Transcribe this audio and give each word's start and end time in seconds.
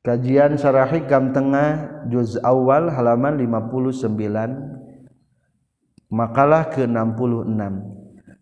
Kajian 0.00 0.56
Sarah 0.56 0.88
Hikam 0.88 1.36
Tengah 1.36 2.08
juz 2.08 2.40
awal 2.40 2.88
halaman 2.88 3.36
59 3.36 4.16
makalah 6.08 6.72
ke-66 6.72 7.52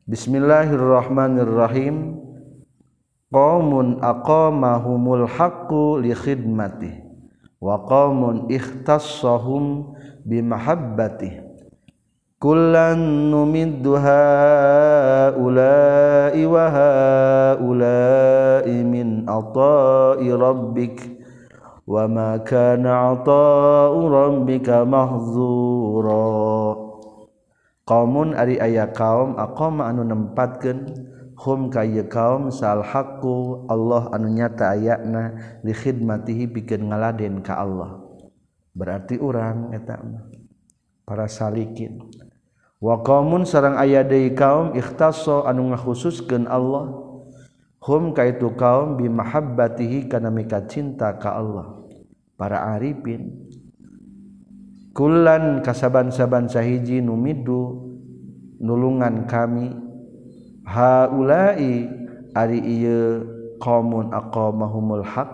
Bismillahirrahmanirrahim. 0.07 2.15
Qaumun 3.35 3.99
aqamahumul 3.99 5.27
haqqu 5.27 5.99
li 5.99 6.15
khidmatih 6.15 7.03
wa 7.59 7.83
qaumun 7.91 8.47
ikhtassahum 8.55 9.99
bi 10.23 10.39
mahabbatih 10.39 11.43
kullan 12.39 13.35
numiddu 13.35 13.99
haula'i 13.99 15.43
wa 16.47 16.71
haula'i 16.71 17.67
min 18.87 19.27
ata'i 19.27 20.31
rabbik 20.31 21.18
وما 21.89 22.45
كان 22.45 22.85
عطاء 22.85 23.93
ربك 23.97 24.69
محظورا. 24.69 26.29
قوم 27.89 28.15
ari 28.37 28.61
aya 28.61 28.93
kaum 28.93 29.41
aqama 29.41 29.89
anu 29.89 30.05
nempatkeun 30.05 30.85
hum 31.33 31.73
ka 31.73 31.89
kaum 32.13 32.53
sal 32.53 32.85
haqqu 32.85 33.65
Allah 33.73 34.13
anu 34.13 34.29
nyata 34.29 34.77
ayana 34.77 35.33
li 35.65 35.73
khidmatihi 35.73 36.53
pikeun 36.53 36.93
ngaladen 36.93 37.41
ka 37.41 37.57
Allah. 37.57 38.05
Berarti 38.77 39.17
urang 39.17 39.73
eta 39.73 39.97
para 41.09 41.25
salikin. 41.25 42.05
Wa 42.85 43.01
qaumun 43.01 43.49
sareng 43.49 43.81
aya 43.81 44.05
deui 44.05 44.37
kaum 44.37 44.77
ikhtasso 44.77 45.49
anu 45.49 45.73
ngakhususkeun 45.73 46.45
Allah 46.45 46.93
hum 47.81 48.13
ka 48.13 48.29
itu 48.29 48.53
kaum 48.53 49.01
bi 49.01 49.09
mahabbatihi 49.09 50.13
kana 50.13 50.29
mika 50.29 50.69
cinta 50.69 51.17
ka 51.17 51.33
Allah. 51.33 51.78
para 52.39 52.79
Arifin. 52.79 53.35
Kulan 54.95 55.61
kasaban-saban 55.67 56.47
sahiji 56.47 57.03
numidu 57.03 57.91
nulungan 58.63 59.27
kami. 59.27 59.75
Haulai 60.63 61.91
ari 62.33 62.59
ieu 62.63 63.27
qaumun 63.59 64.15
aqamahumul 64.15 65.03
haq. 65.03 65.31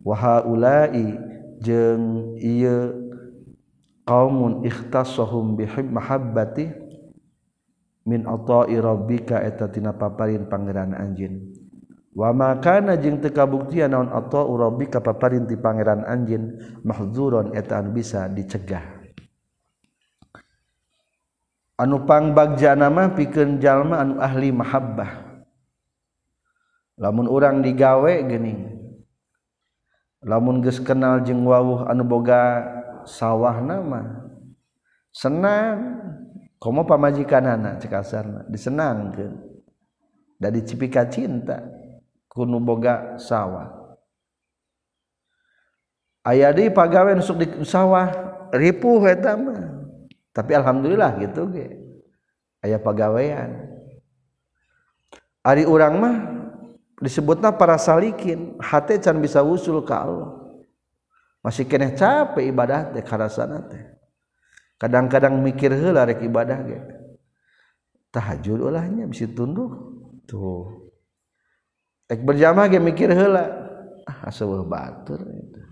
Wa 0.00 0.16
haulai 0.16 1.16
jeung 1.60 2.36
ieu 2.40 3.12
qaumun 4.04 4.64
ikhtassahum 4.64 5.56
bihib 5.56 5.88
mahabbati 5.88 6.68
min 8.04 8.28
ata'i 8.28 8.76
rabbika 8.76 9.40
eta 9.40 9.72
tina 9.72 9.96
paparin 9.96 10.44
pangeran 10.44 10.92
anjeun. 10.92 11.63
wa 12.14 12.30
makana 12.30 12.94
jeung 12.94 13.18
teu 13.18 13.34
kabuktian 13.34 13.90
naon 13.90 14.08
atau 14.14 14.46
urabi 14.54 14.86
ka 14.86 15.02
paparin 15.02 15.50
ti 15.50 15.58
pangeran 15.58 16.06
anjin 16.06 16.54
mahzuron 16.86 17.50
eta 17.58 17.82
anu 17.82 17.90
bisa 17.90 18.30
dicegah. 18.30 19.02
Anu 21.74 22.06
pangbagjana 22.06 22.86
mah 22.86 23.18
pikeun 23.18 23.58
jalma 23.58 23.98
anu 23.98 24.22
ahli 24.22 24.54
mahabbah. 24.54 25.42
Lamun 27.02 27.26
urang 27.26 27.58
digawe 27.58 28.22
geuning 28.22 28.78
lamun 30.22 30.62
geus 30.62 30.78
kenal 30.78 31.20
jeung 31.26 31.42
wawuh 31.42 31.90
anu 31.90 32.06
boga 32.06 32.62
sawahna 33.04 33.82
mah 33.82 34.06
senang. 35.10 36.00
Komo 36.62 36.88
pamajikanana 36.88 37.76
cek 37.76 37.92
asarna 37.92 38.40
disenangkeun. 38.48 39.36
Da 40.40 40.48
dicipika 40.48 41.04
cinta. 41.12 41.60
kunu 42.34 42.58
boga 42.58 43.16
sawah. 43.16 43.70
Aya 46.26 46.50
deui 46.50 46.68
pagawe 46.68 47.14
nusuk 47.14 47.36
di 47.38 47.46
sawah 47.62 48.10
ripuh 48.50 49.06
eta 49.06 49.38
mah. 49.38 49.86
Tapi 50.34 50.52
alhamdulillah 50.58 51.14
gitu 51.22 51.46
ge. 51.54 51.78
Aya 52.58 52.82
pagawean. 52.82 53.70
Ari 55.46 55.62
urang 55.68 55.94
mah 56.00 56.16
disebutna 56.98 57.54
para 57.54 57.78
salikin 57.78 58.58
hate 58.58 58.98
can 58.98 59.22
bisa 59.22 59.44
usul 59.44 59.84
ka 59.86 60.02
Allah. 60.02 60.32
Masih 61.44 61.68
keneh 61.68 61.92
capek 61.92 62.50
ibadah 62.50 62.90
teh 62.90 63.04
karasana 63.04 63.62
teh. 63.68 63.84
Kadang-kadang 64.80 65.38
mikir 65.38 65.70
heula 65.76 66.08
rek 66.08 66.24
ibadah 66.24 66.58
ge. 66.66 66.80
Tahajud 68.10 68.64
ulahnya 68.64 69.04
bisa 69.04 69.28
tunduk. 69.28 69.70
Tuh. 70.24 70.83
Ek 72.08 72.20
berjamaah 72.20 72.68
ge 72.68 72.80
mikir 72.80 73.08
heula. 73.12 73.48
Ah 74.04 74.28
aseueuh 74.28 74.68
batur 74.68 75.20
itu. 75.24 75.62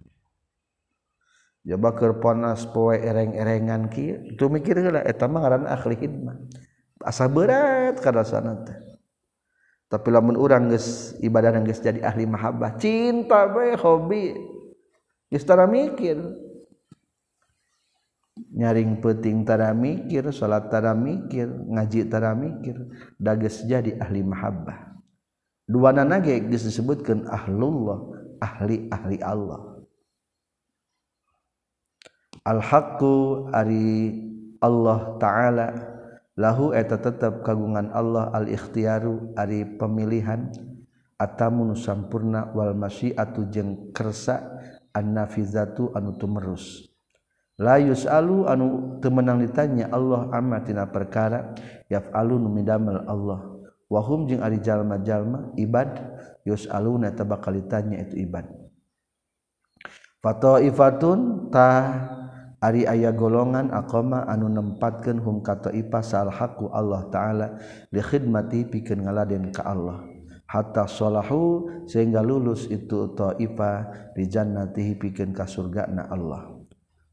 Jaba 1.62 1.94
keur 1.94 2.18
panas 2.18 2.66
poe 2.66 2.96
ereng-erengan 2.96 3.92
kieu. 3.92 4.32
Itu 4.32 4.48
mikir 4.48 4.80
heula 4.80 5.04
eta 5.04 5.28
mah 5.28 5.40
ngaran 5.44 5.64
akhli 5.68 5.94
hidmah. 6.00 6.36
Asa 7.02 7.28
berat 7.28 8.00
kadasana 8.00 8.64
teh. 8.64 8.78
Tapi 9.92 10.08
lamun 10.08 10.40
urang 10.40 10.72
geus 10.72 11.12
ibadah 11.20 11.52
geus 11.60 11.84
jadi 11.84 12.00
ahli 12.00 12.24
mahabbah, 12.24 12.80
cinta 12.80 13.44
bae 13.44 13.76
hobi. 13.76 14.32
Geus 15.28 15.44
tara 15.44 15.68
mikir. 15.68 16.16
Nyaring 18.32 19.04
peting 19.04 19.44
tara 19.44 19.76
mikir, 19.76 20.32
salat 20.32 20.72
tara 20.72 20.96
mikir, 20.96 21.44
ngaji 21.48 22.08
tara 22.08 22.32
mikir, 22.32 22.88
dages 23.20 23.68
jadi 23.68 24.00
ahli 24.00 24.24
mahabbah. 24.24 24.91
Dua 25.72 25.96
nage 25.96 26.36
geus 26.52 26.68
disebutkan 26.68 27.24
ahlullah 27.32 28.12
ahli 28.44 28.92
ahli 28.92 29.16
Allah. 29.24 29.80
Al 32.44 32.60
haqqu 32.60 33.48
ari 33.56 34.12
Allah 34.60 35.16
taala. 35.16 35.68
Lahu 36.32 36.72
eta 36.72 36.96
tetap 36.96 37.44
kagungan 37.44 37.92
Allah 37.92 38.28
al 38.32 38.48
ikhtiaru 38.48 39.32
ari 39.36 39.64
pemilihan. 39.80 40.52
Atamu 41.16 41.72
sampurna 41.78 42.50
wal 42.50 42.74
masyiatu 42.74 43.46
jeung 43.48 43.94
kersa 43.94 44.60
nafizatu 44.92 45.94
anu 45.94 46.18
tumerus. 46.18 46.90
Layus 47.62 48.10
alu 48.10 48.48
anu 48.50 48.98
temenang 48.98 49.38
ditanya 49.38 49.86
Allah 49.94 50.26
amatina 50.34 50.88
perkara? 50.90 51.54
Yafalunmidamel 51.86 53.06
Allah 53.06 53.61
wahum 53.92 54.24
jeung 54.24 54.40
ari 54.40 54.56
jalma-jalma 54.64 55.52
ibad 55.60 56.00
yus 56.48 56.64
aluna 56.72 57.12
ditanya 57.12 58.00
itu 58.08 58.24
ibad. 58.24 58.48
Fatoifatun 60.24 61.50
ta 61.52 61.68
ari 62.62 62.88
aya 62.88 63.12
golongan 63.12 63.68
aqama 63.74 64.24
anu 64.24 64.48
nempatkeun 64.48 65.18
hum 65.20 65.44
ka 65.44 65.58
taifa 65.60 66.00
sal 66.00 66.30
haqu 66.32 66.70
Allah 66.72 67.10
taala 67.12 67.46
li 67.92 68.00
khidmati 68.00 68.64
pikeun 68.70 69.04
ngaladen 69.04 69.52
ka 69.52 69.66
Allah. 69.68 70.08
Hatta 70.46 70.84
salahu 70.84 71.68
sehingga 71.88 72.22
lulus 72.22 72.70
itu 72.70 73.12
taifa 73.18 73.90
di 74.14 74.30
jannatihi 74.30 74.96
pikeun 74.96 75.34
ka 75.34 75.44
surgana 75.44 76.06
Allah. 76.06 76.51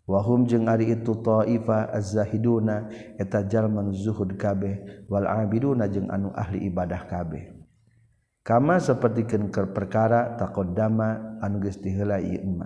wahum 0.10 0.50
jeung 0.50 0.66
ari 0.66 0.90
itu 0.90 1.14
taifa 1.22 1.94
az-zahiduna 1.94 2.90
eta 3.22 3.46
jalma 3.46 3.86
zuhud 3.94 4.34
kabeh 4.34 5.06
wal 5.06 5.30
abiduna 5.30 5.86
jeung 5.86 6.10
anu 6.10 6.34
ahli 6.34 6.66
ibadah 6.66 7.06
kabeh. 7.06 7.54
Kama 8.42 8.82
sapertikeun 8.82 9.54
keur 9.54 9.70
perkara 9.70 10.34
taqaddama 10.34 11.38
anu 11.46 11.62
geus 11.62 11.78
diheula 11.78 12.18
ieu 12.18 12.42
emma 12.42 12.66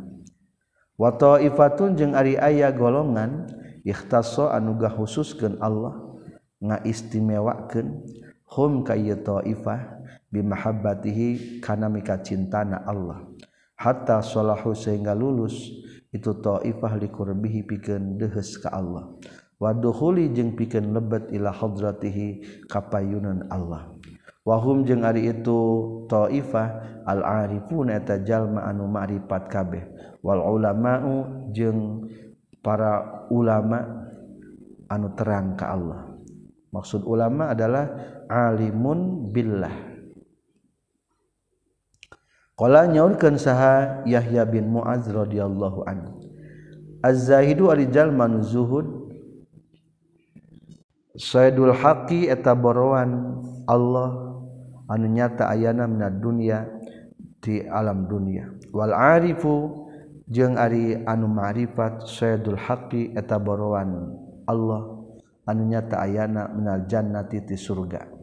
wa 0.95 1.11
taifatun 1.11 1.99
jeung 1.99 2.15
ari 2.15 2.39
aya 2.39 2.71
golongan 2.71 3.51
ikhtasso 3.83 4.47
anu 4.47 4.79
gahususkeun 4.79 5.59
Allah 5.59 5.99
ngaistimewakeun. 6.63 8.07
Hum 8.53 8.85
ka 8.85 8.93
ieu 8.93 9.17
taifah 9.17 9.99
bimahabbatihi 10.29 11.59
kana 11.59 11.89
mika 11.89 12.21
cintana 12.21 12.85
Allah. 12.85 13.25
Hatta 13.73 14.21
salahu 14.21 14.77
sehingga 14.77 15.17
lulus 15.17 15.57
itu 16.13 16.31
ta'ifah 16.37 16.93
likurbihi 17.01 17.65
pikeun 17.65 18.21
deheus 18.21 18.61
ka 18.61 18.69
Allah. 18.69 19.09
Wadukhuli 19.57 20.29
jeung 20.29 20.53
pikeun 20.53 20.93
lebet 20.93 21.33
ila 21.33 21.49
hadratihi 21.49 22.61
kapayunan 22.69 23.49
Allah. 23.49 23.89
Wahum 24.45 24.85
jeung 24.85 25.01
ari 25.07 25.31
itu 25.31 25.59
ta'ifah 26.05 27.01
al 27.09 27.25
arifuna 27.25 27.97
eta 27.97 28.21
jalma 28.21 28.69
anu 28.69 28.85
ma'rifat 28.85 29.49
kabeh. 29.49 29.83
Wal 30.21 30.39
ulama'u 30.39 31.49
jeung 31.55 32.07
para 32.61 33.25
ulama 33.33 34.07
anu 34.87 35.07
terang 35.17 35.57
ka 35.57 35.73
Allah. 35.73 36.13
Maksud 36.73 37.05
ulama 37.05 37.53
adalah 37.53 37.89
alimun 38.29 39.29
billah. 39.33 39.92
Qala 42.53 42.85
nyaurkeun 42.85 43.41
saha 43.41 44.05
Yahya 44.05 44.45
bin 44.45 44.69
Muaz 44.69 45.09
radhiyallahu 45.09 45.89
anhu. 45.89 46.21
Az-zahidu 47.01 47.73
arijal 47.73 48.13
man 48.13 48.45
zuhud. 48.45 48.85
Sayyidul 51.17 51.73
haqi 51.73 52.29
eta 52.29 52.53
borowan 52.53 53.41
Allah 53.69 54.37
anu 54.89 55.05
nyata 55.09 55.49
ayana 55.49 55.89
mina 55.89 56.09
dunya 56.13 56.69
di 57.41 57.65
alam 57.65 58.05
dunya. 58.05 58.49
Wal 58.69 58.93
arifu 58.93 59.89
jeung 60.29 60.57
ari 60.57 60.97
anu 61.05 61.29
ma'rifat 61.29 62.05
sayyidul 62.05 62.57
haqi 62.57 63.13
eta 63.17 63.37
borowan 63.41 64.13
Allah 64.45 65.05
anu 65.49 65.69
nyata 65.69 66.05
ayana 66.05 66.49
minal 66.53 66.85
jannati 66.85 67.45
ti 67.45 67.57
surga. 67.57 68.22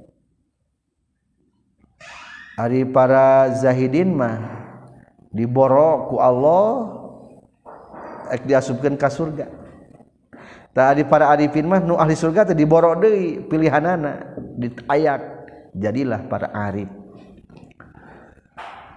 Ari 2.60 2.84
para 2.84 3.48
zahidin 3.56 4.12
mah 4.12 4.36
diboroku 5.32 6.12
ku 6.12 6.16
Allah 6.20 6.92
diasubkan 8.44 9.00
ke 9.00 9.00
ka 9.00 9.08
surga. 9.08 9.48
Tah 10.76 10.92
ari 10.92 11.08
para 11.08 11.32
arifin 11.32 11.64
mah 11.64 11.80
nu 11.80 11.96
ahli 11.96 12.12
surga 12.12 12.52
teh 12.52 12.54
diborok 12.54 13.00
deui 13.00 13.40
pilihanana 13.48 14.36
ditayak 14.60 15.24
jadilah 15.72 16.20
para 16.28 16.52
arif. 16.52 16.92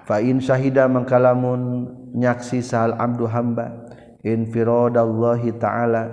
Fa 0.03 0.19
in 0.19 0.43
syahida 0.43 0.83
mangkalamun 0.91 1.87
nyaksi 2.19 2.59
sahal 2.59 2.99
abdu 2.99 3.31
hamba 3.31 3.87
infiradallahi 4.27 5.55
ta'ala 5.55 6.03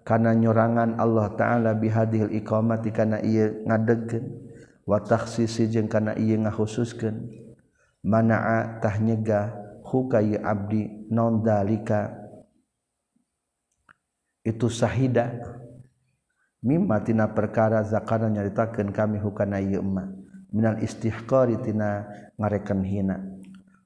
kana 0.00 0.32
nyorangan 0.32 0.96
Allah 0.96 1.28
ta'ala 1.36 1.76
bihadil 1.76 2.32
iqamati 2.32 2.88
kana 2.88 3.20
ieu 3.20 3.60
ngadegkeun 3.68 4.45
wa 4.86 5.02
takhsisi 5.02 5.66
jeung 5.66 5.90
kana 5.90 6.14
ieu 6.14 6.38
ngakhususkeun 6.38 7.26
mana'a 8.06 8.78
tah 8.78 8.96
nyegah 9.02 9.66
hukai 9.86 10.38
abdi 10.38 11.10
non 11.10 11.42
dalika. 11.42 12.14
Itu 14.46 14.70
sahida. 14.70 15.42
Mimmatina 16.62 17.30
perkara 17.30 17.82
zakana 17.86 18.30
nyaritakeun 18.30 18.90
kami 18.90 19.18
hukana 19.18 19.58
ieu 19.62 19.82
emma. 19.82 20.06
Minal 20.54 20.82
istihqari 20.82 21.58
tina 21.62 22.06
ngarekan 22.38 22.82
hina. 22.86 23.22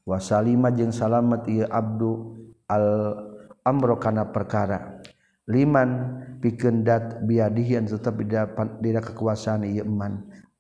Wa 0.05 0.21
salima 0.21 0.69
jeung 0.73 0.93
salamet 0.93 1.49
ieu 1.49 1.69
abdu 1.69 2.37
al 2.69 3.17
amro 3.65 3.97
kana 3.97 4.29
perkara. 4.29 5.01
Liman 5.49 6.21
pikeun 6.45 6.85
dat 6.85 7.25
biadihi 7.25 7.81
tetep 7.89 8.15
di 8.81 8.89
kekuasaan 8.93 9.65
ieu 9.65 9.85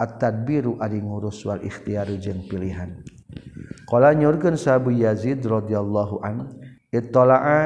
at-tadbiru 0.00 0.80
ari 0.80 1.04
ngurus 1.04 1.44
wal 1.44 1.60
ikhtiaru 1.60 2.16
jeung 2.16 2.48
pilihan. 2.48 3.04
Qala 3.84 4.16
nyurkeun 4.16 4.56
sahabu 4.56 4.88
yazid 4.96 5.44
radhiyallahu 5.44 6.24
an 6.24 6.48
ittala'a 6.88 7.58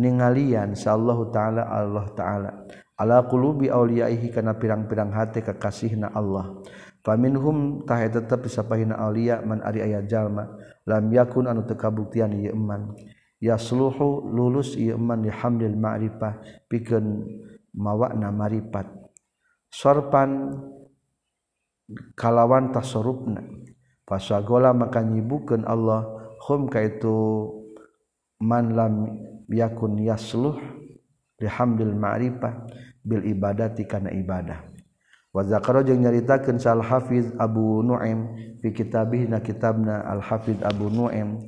ningalian 0.00 0.72
sallallahu 0.72 1.28
taala 1.28 1.68
Allah 1.68 2.06
taala. 2.16 2.50
Ala 2.94 3.26
qulubi 3.26 3.68
auliyaihi 3.68 4.30
kana 4.30 4.54
pirang-pirang 4.54 5.10
hate 5.12 5.42
kekasihna 5.42 6.14
Allah. 6.14 6.62
Faminhum 7.04 7.84
tahe 7.84 8.08
tetep 8.08 8.48
sapahina 8.48 8.96
auliya 8.96 9.42
man 9.44 9.60
ari 9.60 9.82
aya 9.82 10.00
jalma. 10.06 10.56
Lam 10.88 11.10
yakun 11.10 11.50
anu 11.50 11.66
teu 11.66 11.76
kabuktian 11.76 12.32
ieu 12.32 12.54
iman 12.54 12.94
yasluhu 13.42 14.30
lulus 14.30 14.78
ieu 14.78 14.96
iman 14.96 15.20
li 15.20 15.28
hamdil 15.28 15.74
ma'rifah 15.74 16.38
pikeun 16.70 17.28
mawana 17.74 18.30
marifat. 18.30 18.86
Sorpan 19.74 20.54
kalawan 22.16 22.72
tasarrufna. 22.72 23.42
Fasagola 24.04 24.76
maka 24.76 25.00
nyibukeun 25.00 25.64
Allah 25.64 26.04
hum 26.44 26.68
kaitu 26.68 27.48
man 28.40 28.76
lam 28.76 28.94
yakun 29.48 29.96
yasluh 29.96 30.60
lihamdil 31.40 31.96
ma'rifah 31.96 32.68
bil 33.00 33.24
ibadati 33.24 33.88
kana 33.88 34.12
ibadah. 34.12 34.60
Wa 35.34 35.42
zakara 35.42 35.82
jeung 35.82 36.04
nyaritakeun 36.04 36.62
sal 36.62 36.84
hafiz 36.84 37.32
Abu 37.40 37.82
Nuaim 37.82 38.36
fi 38.62 38.70
kitabihna 38.70 39.42
kitabna 39.42 40.04
al 40.06 40.22
hafiz 40.22 40.60
Abu 40.62 40.92
Nuaim 40.92 41.42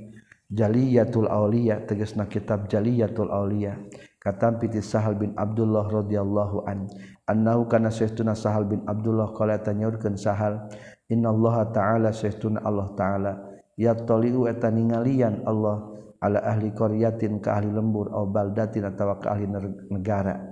Jaliyatul 0.51 1.31
Auliya 1.31 1.87
tegasna 1.87 2.27
kitab 2.27 2.67
Jaliyatul 2.67 3.31
Auliya 3.31 3.79
katam 4.27 4.59
piti 4.59 4.83
Sahal 4.83 5.15
bin 5.15 5.31
Abdullah 5.39 5.87
radhiyallahu 5.87 6.67
an. 6.67 6.91
Annahu 7.31 7.71
kana 7.71 7.95
sayyiduna 7.95 8.35
Sahal 8.35 8.67
bin 8.67 8.83
Abdullah 8.83 9.31
qala 9.31 9.63
tanyaurkeun 9.63 10.19
Sahal 10.19 10.67
innallaha 11.07 11.71
ta'ala 11.71 12.11
sayyiduna 12.11 12.67
Allah 12.67 12.91
ta'ala. 12.99 13.33
Ya 13.79 13.95
taliu 13.95 14.51
eta 14.51 14.67
ningalian 14.67 15.47
Allah 15.47 15.95
ala 16.19 16.43
ahli 16.43 16.75
qaryatin 16.75 17.39
ka 17.39 17.63
ahli 17.63 17.71
lembur 17.71 18.11
aw 18.11 18.27
baldatin 18.27 18.91
atawa 18.91 19.23
ka 19.23 19.39
ahli 19.39 19.47
negara. 19.95 20.51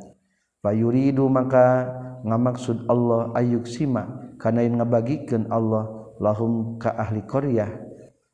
Fayuridu 0.62 1.26
maka 1.26 1.90
ngamaksud 2.22 2.86
Allah 2.86 3.34
ayuk 3.34 3.66
sima 3.66 4.30
kana 4.38 4.62
yang 4.62 4.78
ngabagikeun 4.78 5.50
Allah 5.50 6.14
lahum 6.22 6.78
ka 6.78 6.94
ahli 6.94 7.26
qaryah 7.26 7.74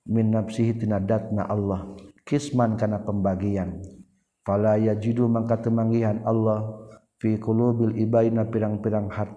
min 0.04 0.36
nafsihi 0.36 0.84
tina 0.84 1.00
datna 1.00 1.48
Allah. 1.48 1.96
Kisman 2.28 2.76
kana 2.76 3.00
pembagian 3.00 4.00
fala 4.46 4.76
yajidu 4.81 5.28
mangka 5.28 5.60
temanggihan 5.60 6.25
Allah 6.25 6.88
fi 7.20 7.37
qulubil 7.37 7.96
ibaina 8.00 8.48
pirang-pirang 8.48 9.12
hat 9.12 9.31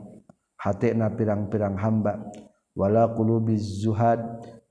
hatena 0.59 1.11
pirang-pirang 1.11 1.75
hamba. 1.75 2.23
Wala 2.73 3.13
qulubiz 3.13 3.85
zuhad 3.85 4.17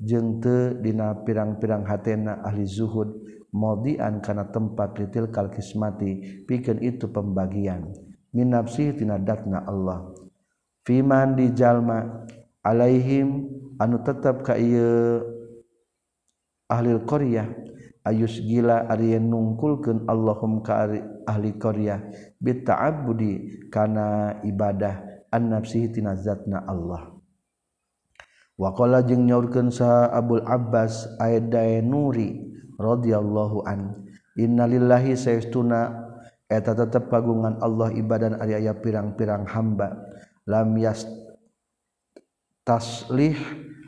jeung 0.03 0.43
teu 0.43 0.75
dina 0.83 1.15
pirang-pirang 1.23 1.87
hatena 1.87 2.43
ahli 2.43 2.67
zuhud. 2.67 3.23
Maudian 3.53 4.25
kana 4.25 4.49
tempat 4.49 4.97
litil 4.97 5.29
kal 5.29 5.53
kismati 5.53 6.43
pikeun 6.49 6.81
itu 6.81 7.05
pembagian. 7.13 7.85
Min 8.33 8.49
nafsi 8.57 8.97
tina 8.97 9.21
datna 9.21 9.63
Allah. 9.69 10.09
Fiman 10.89 11.37
di 11.37 11.53
jalma 11.53 12.27
alaihim 12.65 13.45
anu 13.77 14.01
tetap 14.01 14.41
ka 14.43 14.57
ieu 14.57 15.21
ahli 16.67 16.97
qaryah 17.05 17.47
ayus 18.03 18.43
gila 18.43 18.91
Ari 18.91 19.19
nungkulkeun 19.19 20.11
Allahum 20.11 20.63
ka 20.63 20.91
ahli 21.27 21.51
Korea 21.59 22.03
bittaabudi 22.43 23.67
kana 23.71 24.39
ibadah 24.43 25.27
an 25.33 25.55
nafsihitina 25.55 26.19
zatna 26.19 26.67
Allah. 26.67 27.15
Wakola 28.61 29.01
jeung 29.03 29.27
nyaurkeun 29.27 29.73
sa 29.73 30.13
Abdul 30.13 30.45
Abbas 30.45 31.09
Aida 31.19 31.65
Nuri 31.81 32.37
radhiyallahu 32.77 33.65
an 33.65 34.07
innalillahi 34.37 35.17
sayastuna. 35.17 36.11
Eta 36.53 36.77
tetep 36.77 37.09
pagungan 37.09 37.57
Allah 37.65 37.89
ibadan 37.97 38.37
ari 38.37 38.53
aya 38.61 38.77
pirang-pirang 38.77 39.49
hamba. 39.49 39.97
Lam 40.45 40.77
yas 40.77 41.09
taslih 42.61 43.41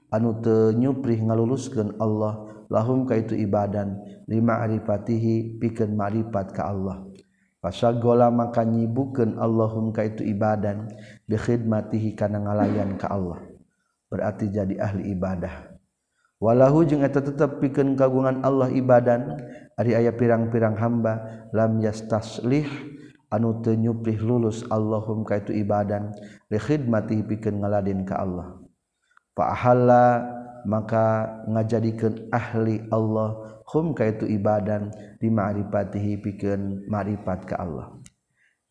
anu 0.09 0.41
teu 0.41 0.73
nyuprih 0.73 1.21
ngaluluskeun 1.21 2.01
Allah. 2.01 2.54
lahum 2.73 3.05
ka 3.09 3.19
itu 3.19 3.35
ibadan 3.37 3.99
lima 4.29 4.65
arifatihi 4.65 5.61
pikeun 5.61 5.97
ma'rifat 5.97 6.53
ka 6.53 6.71
Allah 6.71 7.05
Fasagola 7.65 8.29
maka 8.29 8.61
nyibukeun 8.61 9.41
Allahum 9.41 9.89
ka 9.89 10.05
itu 10.05 10.21
ibadan 10.21 10.85
bi 11.25 11.33
khidmatihi 11.41 12.13
kana 12.13 12.37
ngalayan 12.45 13.01
ka 13.01 13.09
Allah. 13.09 13.41
Berarti 14.13 14.53
jadi 14.53 14.77
ahli 14.77 15.17
ibadah. 15.17 15.73
Walahu 16.45 16.85
jeung 16.85 17.01
eta 17.01 17.25
tetep 17.25 17.65
pikeun 17.65 17.97
kagungan 17.97 18.45
Allah 18.45 18.69
ibadan 18.69 19.41
ari 19.81 19.97
aya 19.97 20.13
pirang-pirang 20.13 20.77
hamba 20.77 21.25
lam 21.57 21.81
yastaslih 21.81 22.69
anu 23.33 23.65
teu 23.65 23.73
nyuplih 23.81 24.21
lulus 24.21 24.61
Allahum 24.69 25.25
ka 25.25 25.41
itu 25.41 25.57
ibadan 25.57 26.13
li 26.53 26.61
khidmatihi 26.61 27.25
pikeun 27.25 27.65
ngaladin 27.65 28.05
ka 28.05 28.21
Allah. 28.21 28.61
Fa 29.33 29.57
ahalla 29.57 30.21
maka 30.65 31.29
ngajadikan 31.49 32.29
ahli 32.33 32.85
Allah 32.89 33.61
hum 33.71 33.93
ka 33.93 34.09
itu 34.09 34.29
ibadan 34.29 34.93
dimarifatihi 35.21 36.21
pikeun 36.21 36.85
marifat 36.89 37.49
ka 37.49 37.61
Allah. 37.61 37.97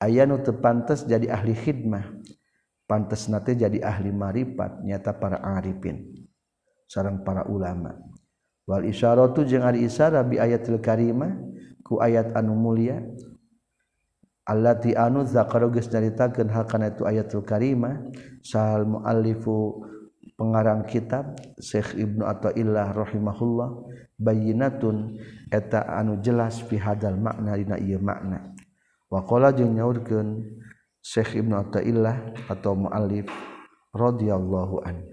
Aya 0.02 0.28
nu 0.28 0.42
teu 0.42 0.58
pantes 0.58 1.08
jadi 1.08 1.32
ahli 1.32 1.56
khidmah 1.56 2.04
pantes 2.86 3.32
nate 3.32 3.56
jadi 3.56 3.80
ahli 3.80 4.12
marifat 4.12 4.84
nyata 4.84 5.16
para 5.16 5.40
arifin 5.40 6.12
sareng 6.90 7.24
para 7.24 7.48
ulama. 7.48 7.96
Wal 8.68 8.88
isyaratu 8.88 9.44
jeung 9.48 9.64
ari 9.64 9.84
isyara 9.88 10.24
bi 10.24 10.40
ayatil 10.40 10.80
karimah 10.80 11.36
ku 11.84 12.00
ayat 12.00 12.32
anu 12.36 12.56
mulia 12.56 13.04
allati 14.48 14.96
anu 14.96 15.24
zakara 15.24 15.68
geus 15.72 15.88
nyaritakeun 15.92 16.52
hal 16.52 16.68
kana 16.68 16.92
itu 16.92 17.04
ayatul 17.08 17.44
karimah 17.44 18.04
sal 18.44 18.84
muallifu 18.88 19.84
pengarang 20.44 20.84
kitab 20.84 21.40
Syekh 21.56 21.96
Ibnu 21.96 22.28
Athaillah 22.28 22.92
rahimahullah 22.92 23.88
bayyinatun 24.20 25.16
eta 25.48 25.88
anu 25.88 26.20
jelas 26.20 26.60
fi 26.68 26.76
hadal 26.76 27.16
makna 27.16 27.56
dina 27.56 27.80
ieu 27.80 28.04
makna. 28.04 28.52
Wa 29.08 29.24
qala 29.24 29.56
jeung 29.56 29.72
nyaurkeun 29.72 30.60
Syekh 31.00 31.40
Ibnu 31.40 31.56
Athaillah 31.56 32.36
atau 32.52 32.76
muallif 32.76 33.32
radhiyallahu 33.96 34.84
an 34.84 35.08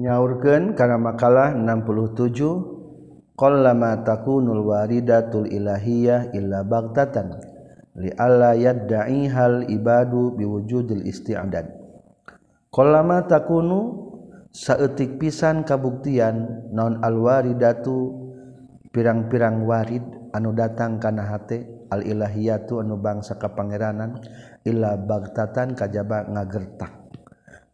nyaurkeun 0.00 0.72
kana 0.72 0.96
makalah 0.96 1.52
67 1.52 3.36
qallama 3.36 4.00
takunul 4.00 4.64
waridatul 4.64 5.44
ilahiyah 5.44 6.32
illa 6.32 6.64
baghtatan 6.64 7.36
li 8.00 8.08
alla 8.16 8.56
yad'i 8.56 9.28
hal 9.28 9.68
ibadu 9.68 10.32
biwujudil 10.40 11.04
isti'dad. 11.04 11.79
Kolama 12.70 13.26
takunu 13.26 14.14
saeutik 14.54 15.18
pisan 15.18 15.66
kabuktian 15.66 16.70
non 16.70 17.02
alwaridatu 17.02 18.14
pirang-pirang 18.94 19.66
warid 19.66 20.06
anu 20.30 20.54
datang 20.54 21.02
kana 21.02 21.34
hate 21.34 21.66
al-ilahiyatu 21.90 22.78
anu 22.78 22.94
bangsa 23.02 23.42
kapangeranan 23.42 24.22
illa 24.62 24.94
bagtatan 24.94 25.74
kajaba 25.74 26.30
ngagertak. 26.30 27.10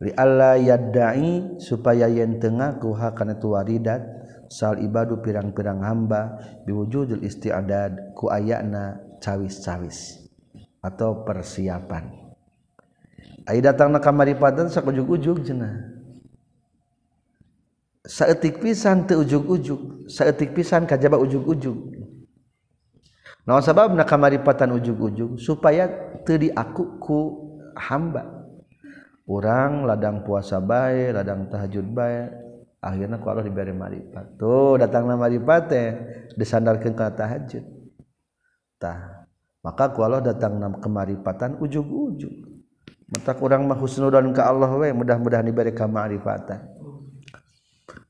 Li 0.00 0.16
alla 0.16 0.56
yaddai 0.56 1.60
supaya 1.60 2.08
yen 2.08 2.40
tengah 2.40 2.80
kuha 2.80 3.12
kana 3.12 3.36
tu 3.36 3.52
waridat 3.52 4.00
sal 4.48 4.80
ibadu 4.80 5.20
pirang-pirang 5.20 5.84
hamba 5.84 6.40
biwujudul 6.64 7.20
istiadad 7.20 8.16
ku 8.16 8.32
ayana 8.32 8.96
cawis-cawis 9.20 10.24
atau 10.80 11.20
persiapan. 11.20 12.25
Ai 13.46 13.62
datang 13.62 13.94
na 13.94 14.02
kamaripatan 14.02 14.68
sakujug-ujug 14.68 15.46
cenah 15.46 15.94
saeutik 18.06 18.58
pisan 18.62 19.06
teu 19.06 19.22
ujug-ujug 19.22 20.10
saeutik 20.10 20.54
pisan 20.54 20.86
kajaba 20.86 21.18
ujug-ujug 21.18 21.94
naon 23.46 23.62
sababna 23.62 24.02
kamaripatan 24.02 24.74
ujug-ujug 24.74 25.38
supaya 25.38 25.86
teu 26.26 26.36
diaku 26.42 26.98
ku 26.98 27.18
hamba. 27.78 28.34
Urang 29.26 29.90
ladang 29.90 30.22
puasa 30.22 30.62
bae 30.62 31.10
ladang 31.10 31.50
tahajud 31.50 31.86
bae 31.90 32.30
akhirnya 32.78 33.18
ku 33.18 33.26
Allah 33.26 33.42
diberi 33.42 33.74
marifat 33.74 34.38
tuh 34.38 34.78
datangna 34.78 35.18
marifat 35.18 35.62
teh 35.66 35.88
disandarkeun 36.38 36.94
ka 36.94 37.10
tahajud. 37.10 37.62
Tah 38.78 39.26
maka 39.66 39.90
ku 39.90 40.06
Allah 40.06 40.22
datang 40.22 40.62
kemaripatan 40.78 41.58
ujug-ujug 41.58 42.55
mata 43.06 43.32
kurang 43.38 43.70
mah 43.70 43.78
husnudan 43.78 44.34
ka 44.34 44.50
Allah 44.50 44.70
we 44.74 44.90
mudah-mudahan 44.90 45.46
diberi 45.46 45.70
ma'rifatan. 45.70 46.74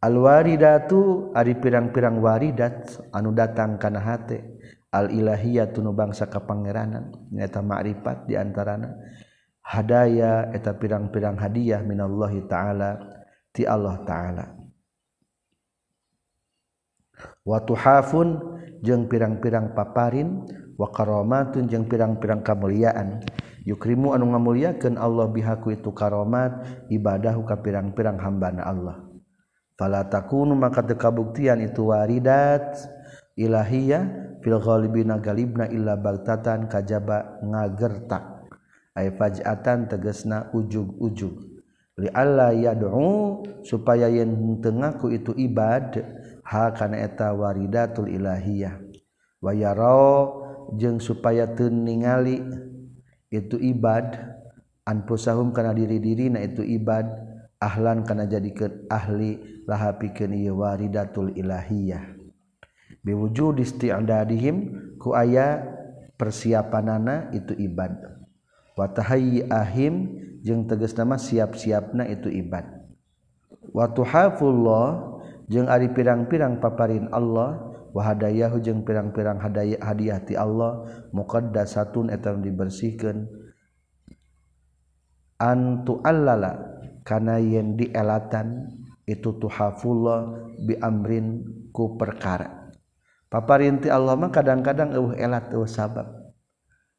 Al 0.01 0.15
waridatu 0.17 1.33
ari 1.33 1.57
pirang-pirang 1.57 2.21
waridat 2.21 3.01
anu 3.13 3.33
datang 3.33 3.77
kana 3.81 4.01
hate 4.01 4.57
al 4.93 5.13
ilahiyatu 5.13 5.85
nu 5.85 5.93
bangsa 5.93 6.29
ka 6.29 6.41
pangeranan 6.45 7.13
nyata 7.33 7.61
ma'rifat 7.61 8.29
diantarana 8.29 8.93
hadaya 9.67 10.53
eta 10.55 10.73
pirang-pirang 10.77 11.37
hadiah 11.37 11.81
minallahi 11.83 12.45
taala 12.49 12.97
ti 13.53 13.67
Allah 13.69 14.01
taala. 14.05 14.47
Wa 17.45 17.59
tuhafun 17.65 18.29
jeung 18.85 19.09
pirang-pirang 19.09 19.73
paparin 19.73 20.45
wa 20.77 20.89
karamatun 20.93 21.67
jeung 21.67 21.89
pirang-pirang 21.89 22.45
kamuliaan. 22.45 23.25
yukrimu 23.67 24.15
anu 24.15 24.31
ngamuliakeun 24.31 24.95
Allah 24.95 25.27
bihaku 25.27 25.75
itu 25.75 25.91
karomat 25.91 26.87
ibadahu 26.87 27.43
ka 27.43 27.59
pirang-pirang 27.59 28.17
hambana 28.23 28.63
Allah. 28.63 28.97
Fala 29.77 30.09
takunu 30.09 30.57
maka 30.57 30.81
teu 30.87 30.97
kabuktian 30.97 31.61
itu 31.61 31.93
waridat. 31.93 32.97
Ilahiyah 33.37 34.41
fil 34.41 34.57
ghalibina 34.57 35.21
galibna 35.21 35.69
illa 35.69 35.99
bagtatan 36.01 36.73
kajaba 36.73 37.43
ngagertak. 37.45 38.49
Ay 38.97 39.13
faj'atan 39.13 39.93
tegasna 39.93 40.49
ujug-ujug. 40.57 41.61
Li 42.01 42.09
alla 42.17 42.57
yad'u 42.57 43.45
supaya 43.61 44.09
yen 44.09 44.33
tengaku 44.65 45.13
itu 45.13 45.37
ibad 45.37 46.01
ha 46.49 46.73
kana 46.73 47.05
eta 47.05 47.37
waridatul 47.37 48.09
ilahiyah. 48.09 48.81
Wa 49.45 49.53
yarau 49.53 50.41
jeung 50.81 50.97
supaya 50.97 51.45
teu 51.53 51.69
ningali 51.69 52.41
itu 53.31 53.59
ibad 53.59 54.37
anpusahum 54.87 55.51
kana 55.51 55.75
diri-diri 55.75 56.31
na 56.31 56.47
itu 56.47 56.63
ibad 56.63 57.07
ahlan 57.59 58.07
kana 58.07 58.29
jadikeun 58.29 58.87
ahli 58.87 59.63
laha 59.67 59.99
pikeun 59.99 60.37
ieu 60.37 60.63
waridatul 60.63 61.35
ilahiyah. 61.35 62.15
Biwujud 63.03 63.63
isti'dadihim 63.63 64.57
ku 64.99 65.15
aya 65.15 65.63
persiapanana 66.19 67.31
itu 67.31 67.55
ibad. 67.55 67.95
Wa 68.77 68.93
ahim 69.51 69.95
jeung 70.45 70.69
tegasna 70.69 71.17
siap-siapna 71.17 72.07
itu 72.11 72.29
ibad. 72.29 72.67
Wa 73.73 73.89
tuhafullah 73.91 75.17
jeung 75.47 75.71
ari 75.71 75.91
pirang-pirang 75.91 76.59
paparin 76.59 77.09
Allah 77.15 77.76
wahadayahu 77.97 78.61
jeung 78.61 78.85
pirang-pirang 78.85 79.41
hadaya 79.41 79.81
hadiah 79.81 80.21
ti 80.21 80.37
Allah 80.37 80.85
muqaddasatun 81.17 82.13
eta 82.13 82.37
dibersihkeun. 82.37 83.25
Antu 85.41 86.05
allala 86.05 86.77
kana 87.09 87.41
yen 87.41 87.81
dielatan 87.81 88.69
itu 89.09 89.41
tuhafullah 89.41 90.53
bi 90.61 90.77
amrin 90.77 91.41
ku 91.73 91.97
perkara. 91.97 92.69
Paparinti 93.33 93.89
Allah 93.89 94.15
mah 94.17 94.29
kadang-kadang 94.29 94.93
eueuh 94.93 95.17
elat 95.17 95.49
eueuh 95.57 95.69
sabab. 95.69 96.09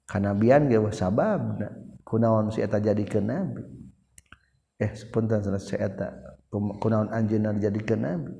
Kanabian 0.08 0.66
ge 0.66 0.80
eueuh 0.80 0.94
sababna 0.94 1.72
kunaon 2.08 2.50
si 2.56 2.64
eta 2.64 2.80
jadikeun 2.80 3.28
nabi? 3.28 3.64
Eh 4.80 4.96
spontan 4.96 5.44
salah 5.44 5.60
si 5.60 5.76
eta 5.76 6.40
kunaon 6.52 7.12
anjeunna 7.12 7.58
jadikeun 7.60 8.02
nabi? 8.02 8.32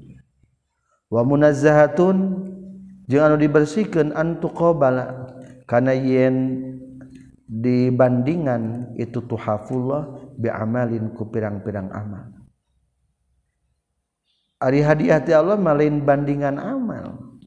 wa 1.08 1.22
munazzahatun 1.24 2.18
jeung 3.08 3.24
anu 3.24 3.36
dibersihkeun 3.40 4.12
antu 4.12 4.52
qobala 4.52 5.32
kana 5.64 5.96
yen 5.96 6.64
dibandingan 7.48 8.96
itu 9.00 9.24
tuhafullah 9.24 10.12
bi 10.36 10.52
amalin 10.52 11.16
ku 11.16 11.28
pirang-pirang 11.32 11.88
amal. 11.96 12.28
Ari 14.58 14.84
hadiah 14.84 15.22
ti 15.24 15.32
Allah 15.32 15.56
malain 15.56 16.04
bandingan 16.04 16.60
amal. 16.60 17.40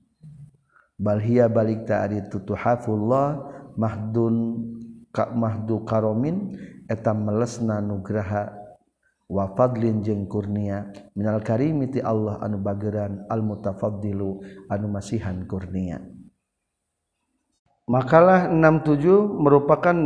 Bal 1.01 1.21
hiya 1.21 1.49
balik 1.49 1.89
ta 1.89 2.05
ari 2.05 2.21
tuhafullah 2.29 3.41
mahdun 3.77 4.65
ka 5.11 5.33
mahdu 5.33 5.83
karomin 5.89 6.57
eta 6.87 7.17
melesna 7.17 7.81
nugraha 7.81 8.60
wafadlin 9.31 10.03
jeung 10.03 10.27
kurnia. 10.27 10.91
Minal 11.15 11.41
karimiti 11.47 12.03
Allah 12.03 12.43
anu 12.43 12.59
bageran 12.59 13.25
al 13.31 13.47
mutafaddilu 13.47 14.43
anu 14.67 14.87
masihan 14.91 15.47
kurnia. 15.47 16.03
Makalah 17.87 18.51
67 18.51 19.07
merupakan 19.39 19.97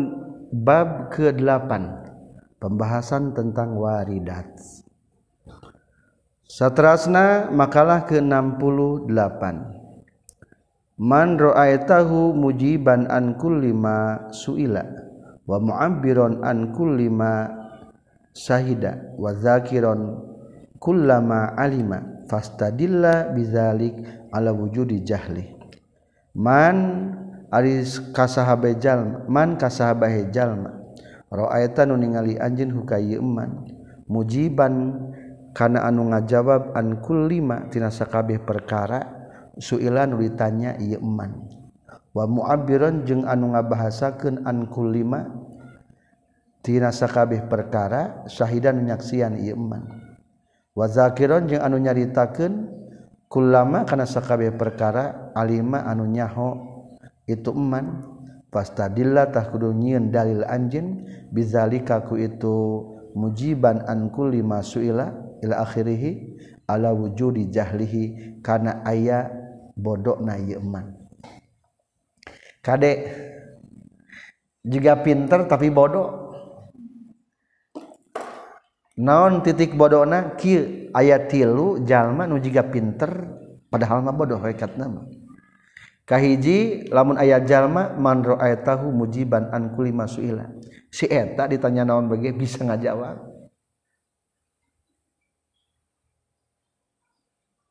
bab 0.52 1.12
ke-8 1.12 1.70
pembahasan 2.60 3.32
tentang 3.36 3.76
waridat. 3.76 4.56
Satrasna 6.44 7.50
makalah 7.50 8.06
ke-68 8.06 9.42
Man 10.94 11.34
ra'aitahu 11.34 12.38
mujiban 12.38 13.10
an 13.10 13.34
kulli 13.34 13.74
ma 13.74 14.30
suila 14.30 14.86
wa 15.42 15.58
mu'abbiran 15.58 16.46
an 16.46 16.70
kulli 16.70 17.10
ma 17.10 17.50
sahida 18.34 19.14
wa 19.14 19.30
zakiron 19.38 20.18
kullama 20.82 21.54
alima 21.54 22.26
fastadilla 22.26 23.30
bizalik 23.30 23.94
ala 24.34 24.50
wujudi 24.50 25.06
jahli. 25.06 25.54
Man 26.34 26.76
aris 27.54 28.02
kasahabe 28.10 28.74
jalma 28.82 29.22
man 29.30 29.54
kasahabahe 29.54 30.34
jalma. 30.34 30.82
Ra'aita 31.30 31.86
nu 31.86 31.94
ningali 31.94 32.34
anjeun 32.34 32.74
hukaye 32.74 33.16
eman. 33.22 33.70
Mujiban 34.10 34.98
kana 35.54 35.86
anu 35.86 36.10
ngajawab 36.10 36.74
an 36.74 36.98
kullima 36.98 37.70
tina 37.70 37.88
sakabeh 37.88 38.42
perkara 38.42 39.06
suila 39.58 40.04
ditanya 40.10 40.74
ieu 40.82 40.98
eman. 40.98 41.46
Wa 42.14 42.26
mu'abbiran 42.26 43.06
jeung 43.06 43.26
anu 43.26 43.54
ngabahasakeun 43.54 44.46
an 44.46 44.70
kullima 44.70 45.30
tina 46.64 46.88
sakabeh 46.88 47.44
perkara 47.44 48.24
syahidan 48.24 48.80
nyaksian 48.88 49.36
ieu 49.36 49.52
iman 49.52 49.84
wa 50.72 50.88
zakiron 50.88 51.44
jeung 51.44 51.60
anu 51.60 51.76
nyaritakeun 51.76 52.72
kullama 53.28 53.84
kana 53.84 54.08
sakabeh 54.08 54.56
perkara 54.56 55.30
alima 55.36 55.84
anu 55.84 56.08
nyaho 56.08 56.56
itu 57.28 57.52
iman 57.52 58.00
fastadilla 58.48 59.28
tah 59.28 59.52
kudu 59.52 59.76
nyieun 59.76 60.08
dalil 60.08 60.40
anjeun 60.48 61.04
bizalika 61.28 62.00
ku 62.08 62.16
itu 62.16 62.56
mujiban 63.12 63.84
an 63.84 64.08
kulli 64.08 64.40
ma 64.40 64.64
suila 64.64 65.12
ila 65.44 65.60
akhirih 65.68 66.32
ala 66.64 66.96
wujudi 66.96 67.52
jahlihi 67.52 68.40
kana 68.40 68.80
aya 68.88 69.28
bodokna 69.76 70.40
ieu 70.40 70.64
iman 70.64 70.96
kadek 72.64 73.04
juga 74.64 74.96
pinter 75.04 75.44
tapi 75.44 75.68
bodoh. 75.68 76.23
naon 78.98 79.42
titik 79.42 79.74
bodohna? 79.74 80.34
Ayat 80.94 81.26
tilu 81.26 81.82
jalma 81.82 82.30
nu 82.30 82.38
jiga 82.38 82.62
pinter 82.62 83.10
padahal 83.66 84.06
mah 84.06 84.14
bodoh 84.14 84.38
hakikat 84.38 84.78
nama 84.78 85.02
kahiji 86.06 86.86
lamun 86.92 87.18
ayat 87.18 87.48
jalma 87.48 87.90
manro 87.96 88.38
ayatahu 88.38 88.92
mujiban 88.94 89.50
an 89.50 89.74
kulli 89.74 89.90
masuila 89.90 90.46
si 90.94 91.10
eta 91.10 91.50
ditanya 91.50 91.82
naon 91.82 92.06
bagi 92.06 92.30
bisa 92.30 92.62
ngajawab. 92.62 93.34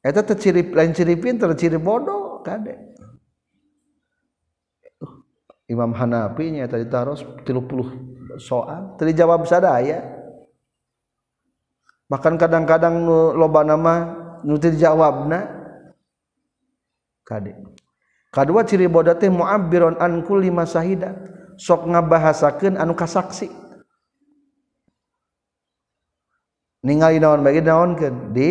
Eta 0.04 0.20
terciri 0.20 0.68
lain 0.68 0.92
ciri 0.92 1.16
pinter 1.16 1.56
ciri 1.56 1.80
bodoh 1.80 2.44
kade. 2.44 2.92
Imam 5.72 5.96
Hanafi 5.96 6.52
nya 6.52 6.68
tadi 6.68 6.92
taros 6.92 7.24
30 7.48 8.36
soal 8.36 9.00
terjawab 9.00 9.48
sadaya. 9.48 10.23
bahkan 12.14 12.38
kadang-kadang 12.38 13.10
loba 13.34 13.66
nama 13.66 13.94
nuti 14.46 14.78
jawabna 14.78 15.50
kadek 17.26 17.58
kedua 18.30 18.62
ciri 18.62 18.86
bodoh 18.86 19.18
teh 19.18 19.34
mu'abbiron 19.34 19.98
an 19.98 20.22
kulli 20.22 20.54
masahida 20.54 21.18
sok 21.58 21.90
ngabahasakeun 21.90 22.78
anu 22.78 22.98
kasaksi. 22.98 23.50
Ningali 26.84 27.24
naon 27.24 27.46
bagi 27.46 27.64
naonkeun? 27.64 28.36
Di 28.36 28.50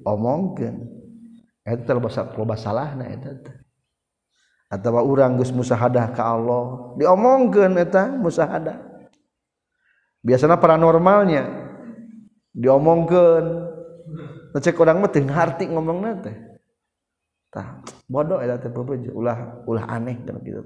omongkeun. 0.00 0.76
Eta 1.66 1.82
teh 1.82 1.94
loba 2.38 2.56
salahna 2.56 3.04
eta 3.10 3.36
atawa 4.70 5.02
urang 5.02 5.36
geus 5.36 5.52
musahadah 5.52 6.14
ka 6.16 6.22
Allah. 6.24 6.96
Diomongkeun 6.96 7.76
eta 7.76 8.08
musahadah. 8.16 8.80
Biasana 10.24 10.56
paranormalnya. 10.56 11.65
diomongkan 12.56 13.68
ngecek 14.56 14.80
orang 14.80 15.04
mah 15.04 15.12
teu 15.12 15.28
harti 15.28 15.68
ngomongna 15.68 16.16
teh. 16.24 16.36
Tah 17.52 17.84
bodoh 18.08 18.40
eta 18.40 18.56
teh 18.56 18.72
pepeje 18.72 19.12
ulah 19.12 19.60
ulah 19.68 19.84
aneh 19.92 20.16
kan 20.24 20.40
gitu 20.40 20.64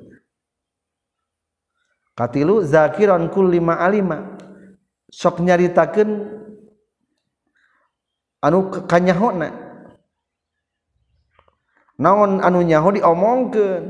katilu 2.20 2.60
zakiran 2.60 3.32
kul 3.32 3.48
lima 3.48 3.80
alima. 3.80 4.36
Sok 5.10 5.42
nyaritakeun 5.42 6.10
anu 8.46 8.70
kanyahona. 8.86 9.50
Naon 11.98 12.38
anu 12.44 12.62
nyaho 12.62 12.94
diomongkeun? 12.94 13.84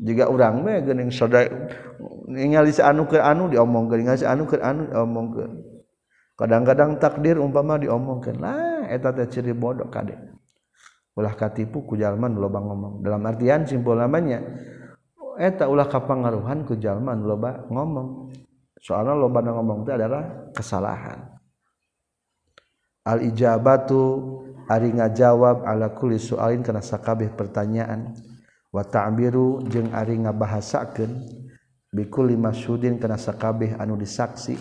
Juga 0.00 0.26
urang 0.26 0.64
mah 0.64 0.82
geuning 0.82 1.12
sadaya 1.12 1.70
ningali 2.26 2.72
anu 2.80 3.04
keur 3.04 3.22
anu 3.22 3.52
diomongkeun 3.52 3.98
ningali 4.00 4.24
anu 4.24 4.42
keur 4.48 4.62
anu 4.64 4.88
diomongkeun. 4.88 5.73
kadang-kadang 6.34 6.98
takdir 6.98 7.38
umpama 7.38 7.78
diomongkan 7.78 8.36
lah 8.38 8.86
eta 8.90 9.14
teh 9.14 9.26
ciri 9.30 9.54
bodoh 9.54 9.86
kadek 9.88 10.34
ulah 11.14 11.34
katipu 11.34 11.86
ku 11.86 11.94
jalman 11.94 12.34
loba 12.34 12.58
ngomong. 12.58 13.00
Dalam 13.00 13.22
artian 13.22 13.62
simpul 13.64 13.98
namanya 13.98 14.42
eta 15.38 15.70
ulah 15.70 15.86
kapangaruhan 15.86 16.66
ku 16.66 16.74
jalman 16.74 17.22
loba 17.22 17.66
ngomong. 17.70 18.34
Soalnya 18.82 19.14
loba 19.16 19.40
ngomong 19.40 19.86
itu 19.86 19.90
adalah 19.94 20.22
kesalahan. 20.52 21.18
Al 23.06 23.24
ijabatu 23.24 24.00
ari 24.68 24.92
ngajawab 24.92 25.64
ala 25.64 25.92
kulli 25.94 26.20
sualin 26.20 26.60
kana 26.60 26.82
sakabeh 26.82 27.32
pertanyaan. 27.32 28.12
Wa 28.74 28.82
ta'biru 28.82 29.62
jeung 29.70 29.94
ari 29.94 30.18
ngabahasakeun 30.18 31.10
bikulli 31.94 32.34
masyudin 32.34 32.98
kana 32.98 33.14
sakabeh 33.14 33.78
anu 33.78 33.94
disaksi. 33.94 34.58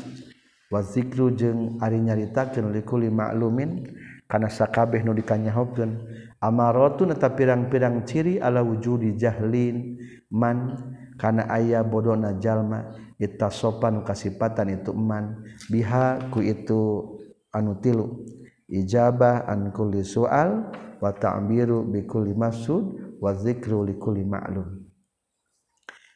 wazikru 0.74 1.38
jeung 1.38 1.78
ari 1.78 2.02
nyaritakeun 2.02 2.74
likuli 2.74 3.14
ma'lumin 3.14 3.86
kana 4.26 4.50
sakabeh 4.50 5.06
nu 5.06 5.14
dikanyahokeun 5.14 6.02
amaratun 6.42 7.14
eta 7.14 7.30
pirang-pirang 7.30 8.02
ciri 8.10 8.42
ala 8.42 8.66
wujudi 8.66 9.14
jahlin 9.14 10.02
man 10.34 10.74
kana 11.22 11.46
aya 11.46 11.86
bodona 11.86 12.42
jalma 12.42 12.90
ittasopan 13.22 14.02
kasipatan 14.02 14.82
itu 14.82 14.90
man 14.98 15.46
biha 15.70 16.34
ku 16.34 16.42
itu 16.42 17.14
anu 17.54 17.78
tilu. 17.78 18.26
Ijabah 18.74 19.46
an 19.46 19.70
kulli 19.70 20.02
sual 20.02 20.74
wa 20.98 21.12
ta'biru 21.14 21.86
bi 21.86 22.10
kulli 22.10 22.34
maksud 22.34 22.84
wa 23.22 23.30
dzikru 23.30 23.86
li 23.86 23.94
kulli 24.02 24.26
ma'lum. 24.26 24.82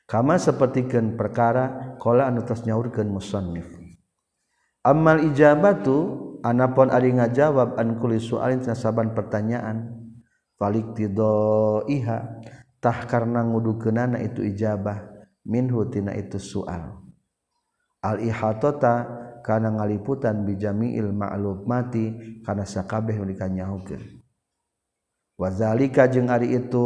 Kama 0.10 0.42
sapertikeun 0.42 1.14
perkara 1.14 1.94
qala 2.01 2.25
anu 2.25 2.42
tos 2.42 2.66
nyaurkeun 2.66 3.14
musannif. 3.14 3.76
Amal 4.88 5.20
ijabatu 5.20 6.40
anapun 6.48 6.88
ari 6.88 7.12
ngajawab 7.12 7.76
an 7.76 8.00
kulli 8.00 8.24
soalin 8.24 8.64
saban 8.64 9.12
pertanyaan. 9.12 9.92
Iha 11.92 12.18
tah 12.80 13.00
karena 13.06 13.46
ngudukeunana 13.46 14.24
itu 14.24 14.42
ijabah 14.42 15.06
minhu 15.46 15.86
tina 15.92 16.16
itu 16.16 16.40
soal. 16.40 17.04
Al 18.02 18.24
ihatota 18.24 19.06
karena 19.48 19.72
ngaliputan 19.72 20.44
bijamiil 20.44 21.16
ma'lub 21.16 21.64
mati 21.64 22.12
karena 22.44 22.68
sakabeh 22.68 23.16
dikanyahukeun 23.16 24.20
wazalika 25.40 26.04
jeung 26.12 26.28
ari 26.28 26.52
itu 26.52 26.84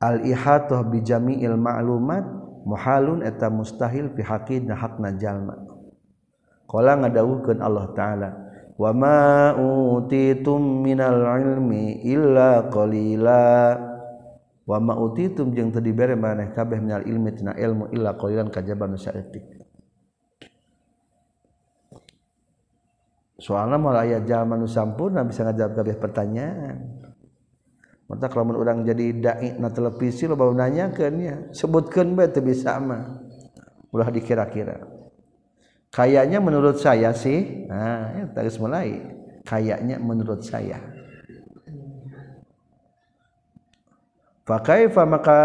al 0.00 0.24
ihatah 0.24 0.80
bijamiil 0.80 1.60
ma'lumat 1.60 2.24
muhalun 2.68 3.24
eta 3.24 3.48
mustahil 3.48 4.12
fi 4.12 4.20
haqqina 4.20 4.76
hak 4.76 5.00
jalma. 5.16 5.56
Qala 6.68 7.00
ngadawukeun 7.00 7.64
Allah 7.64 7.86
taala 7.96 8.28
wa 8.76 8.92
ma 8.92 9.56
utitum 9.56 10.84
minal 10.84 11.24
ilmi 11.40 12.04
illa 12.04 12.68
qalila. 12.68 13.80
Wa 14.68 14.76
ma 14.76 14.92
utitum 15.00 15.56
jeung 15.56 15.72
teu 15.72 15.80
dibere 15.80 16.12
maneh 16.12 16.52
kabeh 16.52 16.76
minal 16.76 17.08
ilmi 17.08 17.32
tina 17.32 17.56
ilmu 17.56 17.88
illa 17.88 18.12
qalilan 18.12 18.52
kajaban 18.52 19.00
saeutik. 19.00 19.64
Soalnya 23.40 23.80
aya 23.96 24.20
jalma 24.28 24.60
nu 24.60 24.68
sampurna 24.68 25.24
bisa 25.24 25.46
ngajawab 25.48 25.72
kabeh 25.72 25.96
pertanyaan. 25.96 27.07
Mata 28.08 28.26
kalau 28.32 28.56
orang 28.56 28.88
jadi 28.88 29.06
dai 29.20 29.48
na 29.60 29.68
televisi 29.68 30.24
lo 30.24 30.32
baru 30.34 30.56
nanyakeun 30.56 31.16
ya. 31.20 31.36
Sebutkeun 31.52 32.16
bae 32.16 32.32
teu 32.32 32.40
bisa 32.40 32.80
mah. 32.80 33.20
Ulah 33.92 34.08
dikira-kira. 34.08 34.80
Kayaknya 35.92 36.40
menurut 36.40 36.80
saya 36.80 37.12
sih 37.12 37.68
nah 37.68 38.16
ya 38.16 38.24
geus 38.32 38.56
mulai. 38.56 38.96
Kayaknya 39.44 40.00
menurut 40.00 40.40
saya. 40.40 40.80
Fakaifa 44.48 45.04
maka 45.04 45.40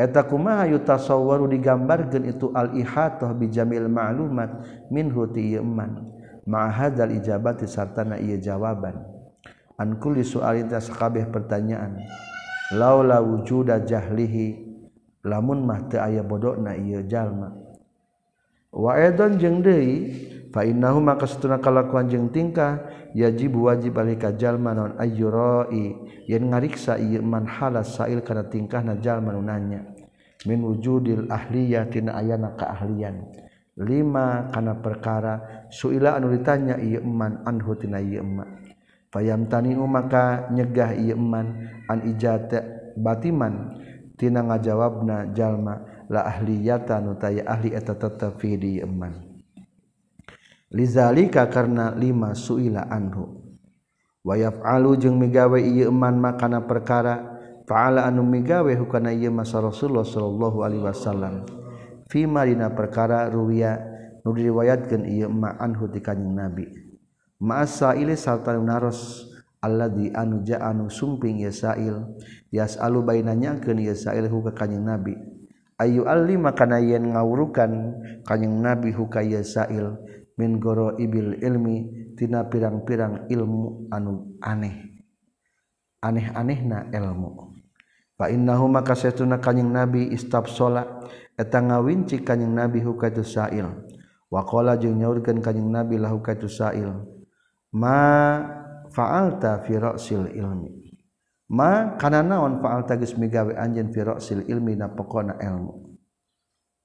eta 0.00 0.24
kumaha 0.24 0.64
yutasawwaru 0.64 1.44
digambarkeun 1.52 2.24
itu 2.24 2.48
al-ihatah 2.56 3.36
bi 3.36 3.52
jamil 3.52 3.84
ma'lumat 3.92 4.64
minhu 4.88 5.28
ti 5.28 5.60
iman 5.60 6.08
ma 6.48 6.72
hadzal 6.72 7.12
ijabati 7.12 7.68
sartana 7.68 8.16
ieu 8.16 8.40
jawaban 8.40 9.19
an 9.80 9.96
kulli 9.96 10.20
su'alin 10.20 10.68
sakabeh 10.68 11.24
pertanyaan. 11.32 11.96
Laula 12.76 13.24
wujuda 13.24 13.82
jahlihi 13.82 14.68
lamun 15.24 15.64
mah 15.64 15.88
teu 15.88 15.98
aya 15.98 16.20
bodona 16.20 16.76
ieu 16.76 17.00
jalma. 17.08 17.50
Wa 18.70 18.94
edan 19.00 19.40
jeung 19.40 19.64
deui 19.64 20.14
fa 20.54 20.62
innahu 20.62 21.02
maka 21.02 21.26
satuna 21.26 21.58
kalakuan 21.58 22.06
jeung 22.06 22.30
tingkah 22.30 22.78
yajib 23.16 23.58
wajib 23.58 23.98
alika 23.98 24.30
jalma 24.30 24.70
non 24.70 24.94
ayyurai 24.94 25.98
yen 26.30 26.54
ngariksa 26.54 26.94
ieu 27.02 27.24
man 27.26 27.48
halas 27.48 27.98
sail 27.98 28.22
kana 28.22 28.46
tingkahna 28.46 29.02
jalma 29.02 29.34
nu 29.34 29.42
nanya. 29.42 29.82
Min 30.46 30.62
wujudil 30.62 31.26
ahliyah 31.26 31.90
tina 31.90 32.14
ayana 32.20 32.54
keahlian. 32.54 33.34
Lima 33.80 34.46
kana 34.54 34.78
perkara 34.78 35.66
suila 35.72 36.14
anu 36.14 36.30
ditanya 36.30 36.78
ieu 36.78 37.02
man 37.02 37.42
anhu 37.48 37.74
tina 37.74 37.98
ieu 37.98 38.22
payam 39.10 39.50
tani 39.50 39.74
maka 39.74 40.48
nyegah 40.54 40.94
ieu 40.94 41.18
iman 41.18 41.66
an 41.90 41.98
ijata 42.06 42.94
batiman 42.96 43.76
tina 44.14 44.46
ngajawabna 44.46 45.34
jalma 45.34 46.06
la 46.06 46.26
ahliyata 46.26 47.02
nu 47.02 47.18
taya 47.18 47.46
ahli 47.46 47.74
eta 47.74 47.98
tetep 47.98 48.38
fi 48.38 48.56
di 48.56 48.78
iman 48.82 49.30
lizalika 50.70 51.50
karena 51.50 51.92
lima 51.98 52.32
suila 52.32 52.86
anhu. 52.86 53.42
Wa 54.20 54.38
yaf'alu 54.38 55.00
jeung 55.00 55.18
migawe 55.18 55.58
ieu 55.58 55.90
iman 55.90 56.16
makana 56.20 56.62
perkara 56.64 57.40
fa'ala 57.66 58.06
anu 58.06 58.22
migawe 58.22 58.70
hukana 58.78 59.10
ieu 59.10 59.32
masa 59.34 59.58
Rasulullah 59.58 60.06
sallallahu 60.06 60.58
alaihi 60.62 60.84
wasallam. 60.84 61.44
Fi 62.10 62.26
marina 62.26 62.70
perkara 62.70 63.26
ruwiya 63.30 63.80
nu 64.22 64.30
diriwayatkeun 64.34 65.02
ieu 65.08 65.30
ma 65.32 65.56
anhu 65.58 65.88
ti 65.90 65.98
kanjing 66.04 66.36
Nabi. 66.36 66.89
masa 67.40 67.96
saltaros 68.14 69.26
Allah 69.60 69.92
di 69.92 70.08
anuja 70.08 70.60
anu 70.60 70.88
sumping 70.88 71.44
Yasail 71.44 72.16
yas 72.48 72.80
alu 72.80 73.04
bainanya 73.04 73.60
ke 73.60 73.76
Yasail 73.76 74.24
huka 74.28 74.56
kanyang 74.56 74.96
nabi. 74.96 75.16
Ayu 75.80 76.04
alli 76.04 76.36
makana 76.36 76.80
yen 76.80 77.12
ngawurukan 77.12 77.72
kanyang 78.24 78.56
nabi 78.60 78.92
huka 78.92 79.20
Yasail 79.20 80.00
min 80.40 80.56
goro 80.56 80.96
ibil 80.96 81.36
ilmi 81.40 82.08
tina 82.16 82.48
pirang-pirang 82.48 83.28
ilmu 83.28 83.92
anu 83.92 84.36
aneh. 84.40 85.00
Aneh-aneh 86.00 86.60
na 86.64 86.88
ilmu. 86.88 87.52
Fa 88.16 88.32
innahu 88.32 88.64
maka 88.68 88.96
setuna 88.96 89.40
kanyang 89.40 89.68
nabi 89.72 90.08
istab 90.08 90.48
sholat 90.48 90.88
eta 91.36 91.60
ngawinci 91.60 92.24
kanyang 92.24 92.64
nabi 92.64 92.80
huka 92.80 93.12
Yasail 93.12 93.68
Wakola 94.30 94.78
jeung 94.78 94.94
nyaurkeun 94.94 95.42
kanjing 95.42 95.74
Nabi 95.74 95.98
lahu 95.98 96.22
ka 96.22 96.38
Tusail. 96.38 97.19
Ma 97.74 97.98
fa'alta 98.90 99.62
fi 99.66 99.78
ra'sil 99.78 100.34
ilmi. 100.34 100.90
Ma 101.50 101.98
kana 101.98 102.22
naon 102.22 102.62
fa'alta 102.62 102.94
geus 102.98 103.18
migawe 103.18 103.54
anjeun 103.54 103.90
fi 103.90 104.00
ra'sil 104.06 104.46
ilmi 104.46 104.78
na 104.78 104.90
pokona 104.90 105.38
ilmu. 105.38 105.74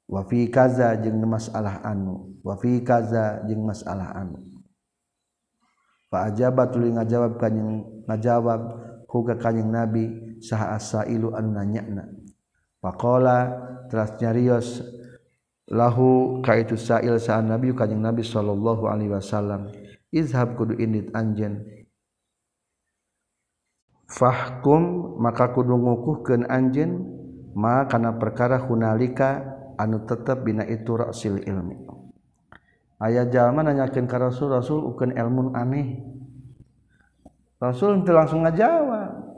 Wa 0.06 0.22
fi 0.26 0.50
kaza 0.50 0.94
jeung 1.02 1.22
masalah 1.26 1.82
anu. 1.86 2.38
Wa 2.46 2.58
fi 2.58 2.82
kaza 2.86 3.42
jeung 3.46 3.66
masalah 3.66 4.14
anu. 4.14 4.42
Fa 6.10 6.30
ajaba 6.30 6.70
tuluy 6.70 6.94
ngajawab 6.94 7.42
kanjing 7.42 8.06
ngajawab 8.06 8.62
huga 9.10 9.40
kanjing 9.42 9.72
nabi 9.72 10.38
saha 10.44 10.78
asailu 10.78 11.34
anu 11.34 11.56
nanyana 11.56 12.06
faqala 12.84 13.58
teras 13.88 14.14
nyarios 14.22 14.84
lahu 15.72 16.40
ka 16.46 16.60
itu 16.60 16.78
sa'il 16.78 17.18
sa 17.18 17.42
nabi 17.42 17.74
kanjing 17.74 18.04
nabi 18.04 18.22
sallallahu 18.22 18.86
alaihi 18.86 19.10
wasallam 19.16 19.72
izhab 20.16 20.56
kudu 20.56 20.80
indit 20.80 21.12
anjen 21.12 21.68
fahkum 24.08 25.16
maka 25.20 25.52
kudu 25.52 25.76
ngukuhkeun 25.76 26.48
anjeun 26.48 27.04
ma 27.58 27.84
kana 27.90 28.16
perkara 28.16 28.62
hunalika 28.64 29.44
anu 29.76 30.08
tetep 30.08 30.44
bina 30.44 30.64
itu 30.64 30.96
rasil 30.96 31.40
ilmi. 31.44 31.84
Aya 32.96 33.28
jalma 33.28 33.60
nanyakeun 33.60 34.08
ka 34.08 34.16
Rasul 34.16 34.56
Rasul 34.56 34.80
ukeun 34.88 35.12
ilmu 35.12 35.52
aneh. 35.52 36.00
Rasul 37.60 38.04
teu 38.08 38.16
langsung 38.16 38.48
ngajawab 38.48 39.36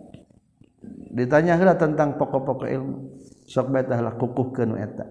ditanya 1.17 1.57
heula 1.57 1.73
tentang 1.73 2.21
pokok-pokok 2.21 2.69
ilmu. 2.69 2.97
Sok 3.49 3.73
bae 3.73 3.81
tah 3.81 3.97
kukuhkeun 4.13 4.77
eta. 4.77 5.05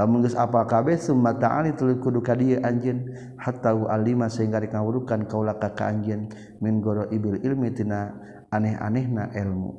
lamun 0.00 0.24
geus 0.24 0.32
apal 0.32 0.64
kabeh 0.64 0.96
summa 0.96 1.36
ta'ali 1.36 1.76
tuluy 1.76 2.00
kudu 2.00 2.24
ka 2.24 2.32
dieu 2.32 2.56
anjeun. 2.64 3.12
Hatta 3.36 3.76
alima 3.92 4.32
sehingga 4.32 4.56
dikawurukan 4.64 5.28
kaula 5.28 5.60
ka 5.60 5.76
ka 5.76 5.92
anjeun. 5.92 6.32
Min 6.64 6.80
goro 6.80 7.04
ibil 7.12 7.36
ilmi 7.44 7.68
tina 7.76 8.16
aneh-anehna 8.48 9.36
ilmu. 9.36 9.76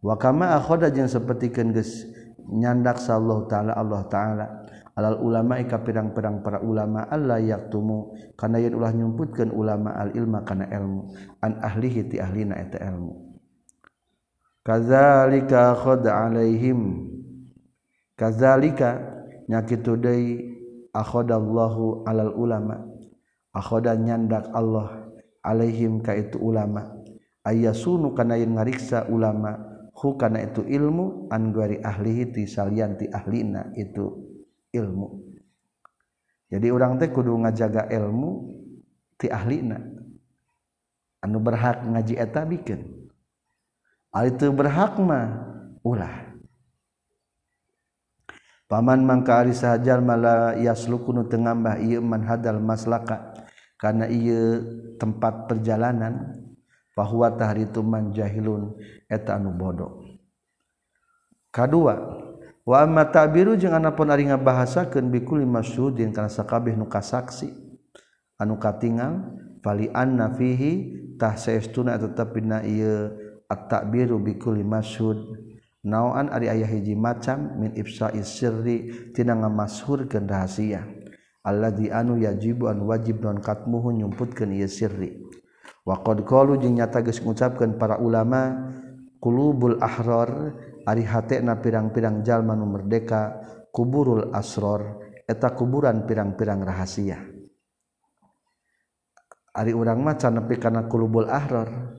Wa 0.00 0.16
kama 0.16 0.56
akhoda 0.56 0.88
jeung 0.88 1.12
sapertikeun 1.12 1.76
geus 1.76 2.08
nyandak 2.48 2.96
sallallahu 2.96 3.44
taala 3.44 3.76
Allah 3.76 4.02
taala. 4.08 4.46
Alal 4.96 5.20
ulama 5.20 5.60
ka 5.68 5.84
pirang-pirang 5.84 6.40
para 6.40 6.64
ulama 6.64 7.04
Allah 7.12 7.36
yaktumu. 7.36 8.16
Kana 8.32 8.56
yen 8.56 8.72
ulah 8.72 8.96
nyumputkeun 8.96 9.52
ulama 9.52 9.92
al 9.92 10.16
ilma 10.16 10.40
kana 10.48 10.64
ilmu. 10.72 11.12
An 11.44 11.60
ahlihi 11.60 12.08
ti 12.08 12.16
ahlina 12.16 12.56
eta 12.56 12.80
ilmu. 12.80 13.12
Kadzalika 14.64 15.76
khod 15.76 16.08
alaihim. 16.08 17.12
Kadzalika 18.16 19.15
nyakitu 19.46 19.98
deui 19.98 20.30
akhadallahu 20.94 22.06
alal 22.06 22.34
ulama. 22.34 22.86
Akhoda 23.56 23.96
nyandak 23.96 24.52
Allah 24.52 25.08
alaihim 25.40 26.04
ka 26.04 26.12
itu 26.12 26.36
ulama. 26.36 26.92
Ayasunu 27.46 28.12
kana 28.12 28.36
yen 28.36 28.58
ngariksa 28.58 29.08
ulama 29.08 29.56
hu 29.96 30.18
kana 30.20 30.44
itu 30.44 30.60
ilmu 30.66 31.30
an 31.32 31.54
gari 31.56 31.80
ahlihi 31.80 32.34
ti 32.34 32.42
salian 32.44 33.00
ti 33.00 33.08
ahlina 33.08 33.72
itu 33.78 34.12
ilmu. 34.74 35.24
Jadi 36.52 36.66
orang 36.68 37.00
teh 37.00 37.08
kudu 37.08 37.32
ngajaga 37.32 37.88
ilmu 37.88 38.30
ti 39.16 39.32
ahlina. 39.32 39.80
Anu 41.24 41.40
berhak 41.40 41.80
ngaji 41.80 42.14
eta 42.20 42.44
bikeun 42.44 43.06
ari 44.16 44.32
itu 44.32 44.48
berhak 44.48 44.96
mah 44.96 45.28
ulah. 45.84 46.35
Paman 48.66 49.06
mangka 49.06 49.46
ari 49.46 49.54
sahajar 49.54 50.02
mala 50.02 50.58
yaslukunu 50.58 51.30
teu 51.30 51.38
ngambah 51.38 51.78
ieu 51.86 52.02
man 52.02 52.26
hadal 52.26 52.58
maslaka 52.58 53.30
kana 53.78 54.10
ieu 54.10 54.58
tempat 54.98 55.46
perjalanan 55.46 56.34
bahwa 56.98 57.30
tahari 57.30 57.70
itu 57.70 57.78
man 57.86 58.10
jahilun 58.10 58.74
eta 59.06 59.38
anu 59.38 59.54
bodoh. 59.54 60.02
Kadua 61.54 61.94
wa 62.66 62.76
amma 62.82 63.06
tabiru 63.06 63.54
jeung 63.54 63.70
anapun 63.70 64.10
ari 64.10 64.26
ngabahasakeun 64.26 65.14
bikuli 65.14 65.46
masyhudin 65.46 66.10
kana 66.10 66.26
sakabeh 66.26 66.74
nu 66.74 66.90
kasaksi 66.90 67.54
anu 68.42 68.58
katingal 68.58 69.30
fali 69.62 69.94
anna 69.94 70.34
fihi 70.34 71.06
tah 71.22 71.38
saestuna 71.38 71.94
tetep 72.02 72.34
dina 72.34 72.66
ieu 72.66 73.14
at-ta'biru 73.46 74.18
bi 74.18 74.34
kulli 74.42 74.66
masyhud 74.66 75.38
naan 75.86 76.26
ari 76.34 76.50
ayah 76.50 76.66
hiji 76.66 76.98
macam 76.98 77.62
min 77.62 77.70
ibsa 77.78 78.10
isirri 78.10 79.10
tina 79.14 79.38
ngamashur 79.38 80.10
rahasia. 80.10 80.82
Alladzi 81.46 81.94
anu 81.94 82.18
yajibu 82.18 82.66
an 82.66 82.82
wajib 82.82 83.22
non 83.22 83.38
katmuhu 83.38 83.94
nyumputkeun 83.94 84.50
ieu 84.50 84.66
sirri. 84.66 85.14
Wa 85.86 86.02
qad 86.02 86.26
qalu 86.26 86.58
jeung 86.58 86.74
nyata 86.74 87.06
geus 87.06 87.22
ngucapkeun 87.22 87.78
para 87.78 88.02
ulama 88.02 88.66
qulubul 89.22 89.78
ahrar 89.78 90.58
ari 90.82 91.06
hatena 91.06 91.62
pirang-pirang 91.62 92.26
jalma 92.26 92.58
nu 92.58 92.66
merdeka 92.66 93.38
kuburul 93.70 94.34
asror 94.34 95.06
eta 95.22 95.54
kuburan 95.54 96.02
pirang-pirang 96.02 96.66
rahasia. 96.66 97.22
Ari 99.54 99.70
urang 99.70 100.02
mah 100.02 100.18
can 100.18 100.42
nepi 100.42 100.58
kana 100.58 100.90
qulubul 100.90 101.30
ahrar 101.30 101.94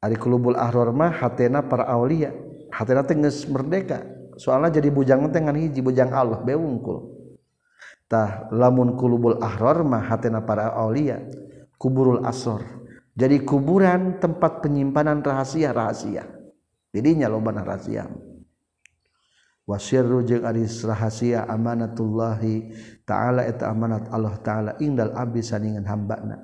ari 0.00 0.16
qulubul 0.16 0.56
ahrar 0.56 0.88
mah 0.96 1.12
hatena 1.12 1.68
para 1.68 1.84
aulia. 1.84 2.47
hati 2.72 2.92
tengges 3.06 3.44
merdeka. 3.48 4.04
Soalnya 4.38 4.78
jadi 4.78 4.94
bujang 4.94 5.26
tengan 5.34 5.58
hiji 5.58 5.82
bujang 5.82 6.14
Allah 6.14 6.38
beungkul. 6.38 7.18
Tah 8.08 8.48
lamun 8.54 8.96
kulubul 8.96 9.36
ahror 9.42 9.84
mah 9.84 10.00
hatena 10.00 10.40
para 10.40 10.72
aulia 10.72 11.20
kuburul 11.76 12.24
asor. 12.24 12.64
Jadi 13.18 13.42
kuburan 13.42 14.22
tempat 14.22 14.62
penyimpanan 14.62 15.20
rahasia 15.26 15.74
rahasia 15.74 16.22
jadinya 16.94 17.26
loba 17.28 17.50
rahasia. 17.52 18.06
Wasyirru 19.68 20.24
jeung 20.24 20.48
ari 20.48 20.64
rahasia 20.64 21.44
amanatullahi 21.44 22.72
taala 23.04 23.44
eta 23.44 23.68
amanat 23.68 24.08
Allah 24.08 24.34
taala 24.40 24.72
indal 24.80 25.12
abdi 25.12 25.44
saningan 25.44 25.84
hambana. 25.84 26.40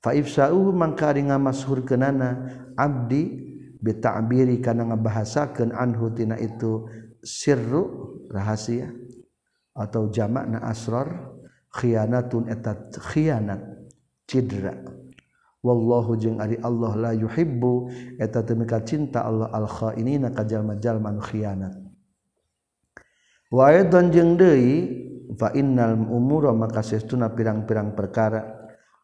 Fa 0.00 0.16
ifsauhu 0.16 0.72
mangka 0.72 1.12
ari 1.12 1.28
ngamashurkeunana 1.28 2.28
abdi 2.72 3.52
ta'biri 3.92 4.64
karena 4.64 4.88
ngebahasakan 4.88 5.76
anhutina 5.76 6.40
itu 6.40 6.88
sirru 7.20 8.16
rahasia 8.32 8.88
atau 9.76 10.08
jamakna 10.08 10.64
asrar 10.64 11.34
khianatun 11.74 12.48
etat 12.48 12.96
khianat 12.96 13.60
cidra. 14.24 14.78
Wallahu 15.64 16.16
jeung 16.20 16.40
ari 16.44 16.60
Allah 16.60 16.92
la 16.96 17.12
yuhibbu 17.16 17.88
eta 18.20 18.44
temika 18.44 18.84
cinta 18.84 19.24
Allah 19.24 19.48
al 19.52 19.64
khainina 19.64 20.28
ka 20.32 20.44
jalma-jalma 20.44 21.16
khianat. 21.24 21.74
Wa 23.48 23.72
aidan 23.72 24.12
jeung 24.12 24.36
deui 24.36 25.04
fa 25.40 25.56
innal 25.56 25.96
umura 26.12 26.52
maka 26.52 26.84
sesuna 26.84 27.32
pirang-pirang 27.32 27.96
perkara 27.96 28.44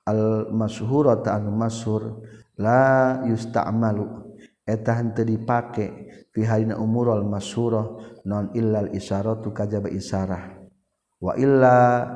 al 0.05 0.53
masyhurata 0.53 1.33
anu 1.33 1.49
masyhur 1.49 2.21
la 2.61 3.25
yusta'malu 3.25 4.30
eta 4.71 5.03
teu 5.11 5.27
dipake 5.27 5.87
fi 6.31 6.41
hadina 6.47 6.79
umurul 6.79 7.27
masyurah 7.27 7.87
non 8.23 8.55
illal 8.55 8.95
isyaratu 8.95 9.51
kajaba 9.51 9.91
isyarah 9.91 10.63
wa 11.19 11.35
illa 11.35 12.07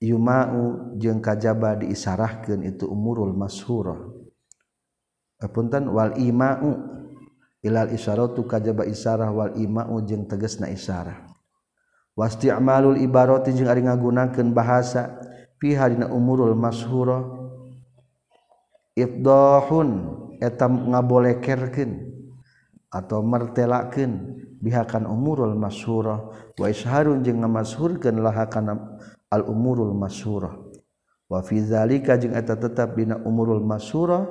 yumau 0.00 0.96
jeung 0.96 1.20
kajaba 1.20 1.76
diisarahkeun 1.76 2.64
itu 2.64 2.88
umurul 2.88 3.36
masyurah 3.36 4.00
apunten 5.44 5.92
wal 5.92 6.16
imau 6.16 6.80
ilal 7.60 7.92
isyaratu 7.92 8.48
kajaba 8.48 8.88
isyarah 8.88 9.28
wal 9.28 9.52
imau 9.60 10.00
jeung 10.08 10.24
tegasna 10.24 10.72
isyarah 10.72 11.28
wasti 12.16 12.48
amalul 12.48 12.96
ibarati 12.96 13.52
jeung 13.52 13.68
ari 13.68 13.84
ngagunakeun 13.84 14.56
bahasa 14.56 15.20
fi 15.60 15.76
hadina 15.76 16.08
umurul 16.08 16.56
masyurah 16.56 17.20
ifdahun 18.96 20.19
etam 20.40 20.90
ngabolekerken 20.90 22.10
atau 22.90 23.22
mertelaken 23.22 24.40
bihakan 24.58 25.06
umurul 25.06 25.54
masyurah 25.54 26.32
wa 26.58 26.66
isharun 26.66 27.22
jeng 27.22 27.44
ngamashurken 27.44 28.18
lahakan 28.18 28.98
al 29.30 29.42
umurul 29.46 29.94
masyurah. 29.94 30.56
Wa 31.30 31.46
fi 31.46 31.62
zalika 31.62 32.18
jeng 32.18 32.34
eta 32.34 32.58
tetap 32.58 32.98
dina 32.98 33.22
umurul 33.22 33.62
masyurah 33.62 34.26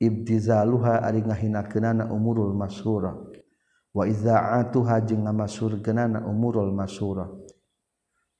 ibtizaluha 0.00 1.04
ari 1.04 1.20
ngahinakeunana 1.20 2.08
umurul 2.08 2.56
masyurah. 2.56 3.12
Wa 3.92 4.08
iza'atuha 4.08 5.04
jeung 5.04 5.28
ngamasurgenana 5.28 6.24
umurul 6.24 6.72
masyura 6.72 7.28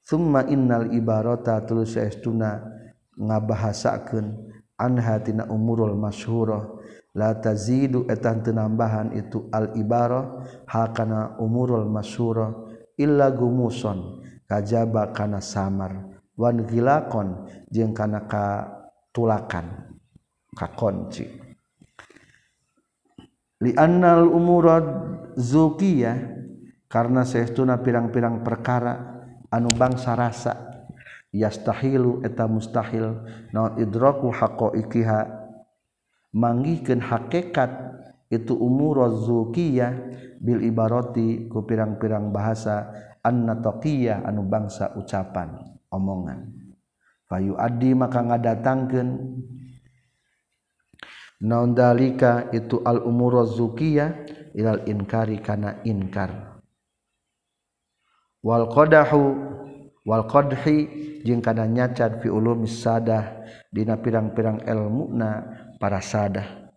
thumma 0.08 0.48
innal 0.48 0.88
ibarata 0.88 1.60
tulus 1.68 2.00
estuna 2.00 2.64
ngabahasakeun 3.20 4.32
anha 4.80 5.20
tina 5.20 5.44
umurul 5.52 5.92
masyura 6.00 6.64
latazidu 7.16 8.04
etan 8.08 8.44
tenambahan 8.44 9.16
itu 9.16 9.48
al-ibarah 9.52 10.44
hakana 10.68 11.36
umurul 11.40 11.88
masyura 11.88 12.52
illa 12.98 13.32
gumuson 13.32 14.20
kajaba 14.44 15.12
kana 15.14 15.40
samar 15.40 16.20
wan 16.36 16.64
gilakon 16.68 17.48
jeung 17.72 17.96
kana 17.96 18.26
katulakan 18.28 19.96
kakonci 20.52 21.26
li 23.64 23.72
annal 23.74 24.28
umurad 24.28 24.86
zuqiyah 25.34 26.38
karena 26.88 27.22
sehtuna 27.22 27.78
pirang-pirang 27.84 28.40
perkara 28.40 29.20
anu 29.52 29.68
bangsa 29.76 30.16
rasa 30.16 30.54
yastahilu 31.34 32.24
eta 32.24 32.48
mustahil 32.48 33.28
naon 33.52 33.76
idraku 33.76 34.32
haqaiqiha 34.32 35.37
manggihkan 36.32 37.00
hakekat 37.00 37.70
itu 38.28 38.52
umurzuqiyah 38.52 39.92
Bil 40.38 40.62
ibaroti 40.62 41.50
ku 41.50 41.66
pirang-pirang 41.66 42.30
bahasa 42.30 42.94
annataqiyah 43.26 44.22
anu 44.22 44.46
bangsa 44.46 44.94
ucapan 44.94 45.58
omongan. 45.90 46.54
Fayu 47.26 47.58
adi 47.58 47.90
maka 47.98 48.22
ngadatangkeun. 48.22 49.08
Naon 51.42 51.74
dalika? 51.74 52.46
Itu 52.54 52.86
al 52.86 53.02
umurzuqiyah 53.02 54.10
ilal 54.54 54.86
inkari 54.86 55.42
kana 55.42 55.82
inkar. 55.82 56.62
Wal 58.38 58.70
qadahu 58.70 59.22
wal 60.06 60.24
qadhi 60.30 60.86
jeung 61.26 61.42
kana 61.42 61.66
nyacat 61.66 62.22
fi 62.22 62.30
ulumis 62.30 62.78
sadah 62.78 63.42
dina 63.74 63.98
pirang-pirang 63.98 64.62
ilmuna 64.62 65.66
para 65.78 66.02
sadah 66.02 66.68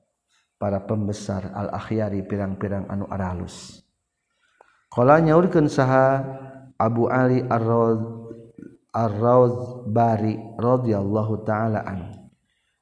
para 0.61 0.85
pembesar 0.85 1.49
al-akhyari 1.51 2.21
pirang-pirang 2.23 2.85
anu 2.87 3.09
aralus 3.09 3.81
Kala 4.91 5.23
nyaurkeun 5.23 5.71
saha 5.71 6.19
Abu 6.75 7.07
Ali 7.07 7.39
Ar-Rawd 7.47 8.21
Ar-Raud 8.91 9.87
Bari 9.87 10.35
radhiyallahu 10.59 11.47
taala 11.47 11.79
an. 11.87 12.27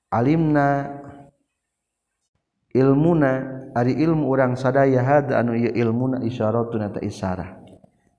Alimna 0.10 0.90
ilmuna 2.74 3.32
ari 3.78 3.94
ilmu 3.94 4.26
urang 4.26 4.58
sadaya 4.58 5.06
hada 5.06 5.38
anu 5.38 5.54
ieu 5.54 5.70
ilmuna 5.70 6.26
isyaratun 6.26 6.90
ta 6.90 7.00
isarah. 7.06 7.62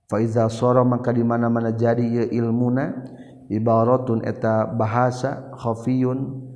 Fa 0.06 0.22
iza 0.22 0.46
sara 0.46 0.86
maka 0.86 1.10
di 1.10 1.26
mana-mana 1.26 1.74
jadi 1.74 2.06
ieu 2.06 2.30
ilmuna 2.30 2.94
ibaratun 3.50 4.22
eta 4.22 4.70
bahasa 4.70 5.50
khafiyun 5.58 6.46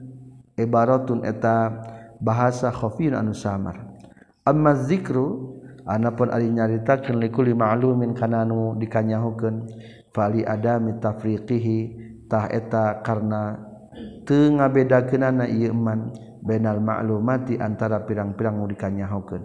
ibaratun 0.59 1.27
eta 1.27 1.83
bahasa 2.23 2.71
khafir 2.71 3.15
anu 3.15 3.35
samar. 3.35 3.93
Amma 4.45 4.77
zikru 4.77 5.61
anapun 5.85 6.33
ari 6.33 6.49
nyaritakeun 6.49 7.21
likuli 7.21 7.53
ma'lumin 7.53 8.17
kana 8.17 8.45
anu 8.45 8.77
dikanyahukeun 8.81 9.69
fali 10.13 10.45
adami 10.45 10.97
tafriqihi 11.01 11.79
tah 12.29 12.49
eta 12.49 13.05
karna 13.05 13.61
teu 14.25 14.53
ngabedakeunana 14.57 15.45
ieu 15.49 15.73
iman 15.73 16.13
bainal 16.41 16.81
ma'lumati 16.81 17.61
antara 17.61 18.05
pirang-pirang 18.05 18.57
nu 18.57 18.69
dikanyahukeun. 18.69 19.45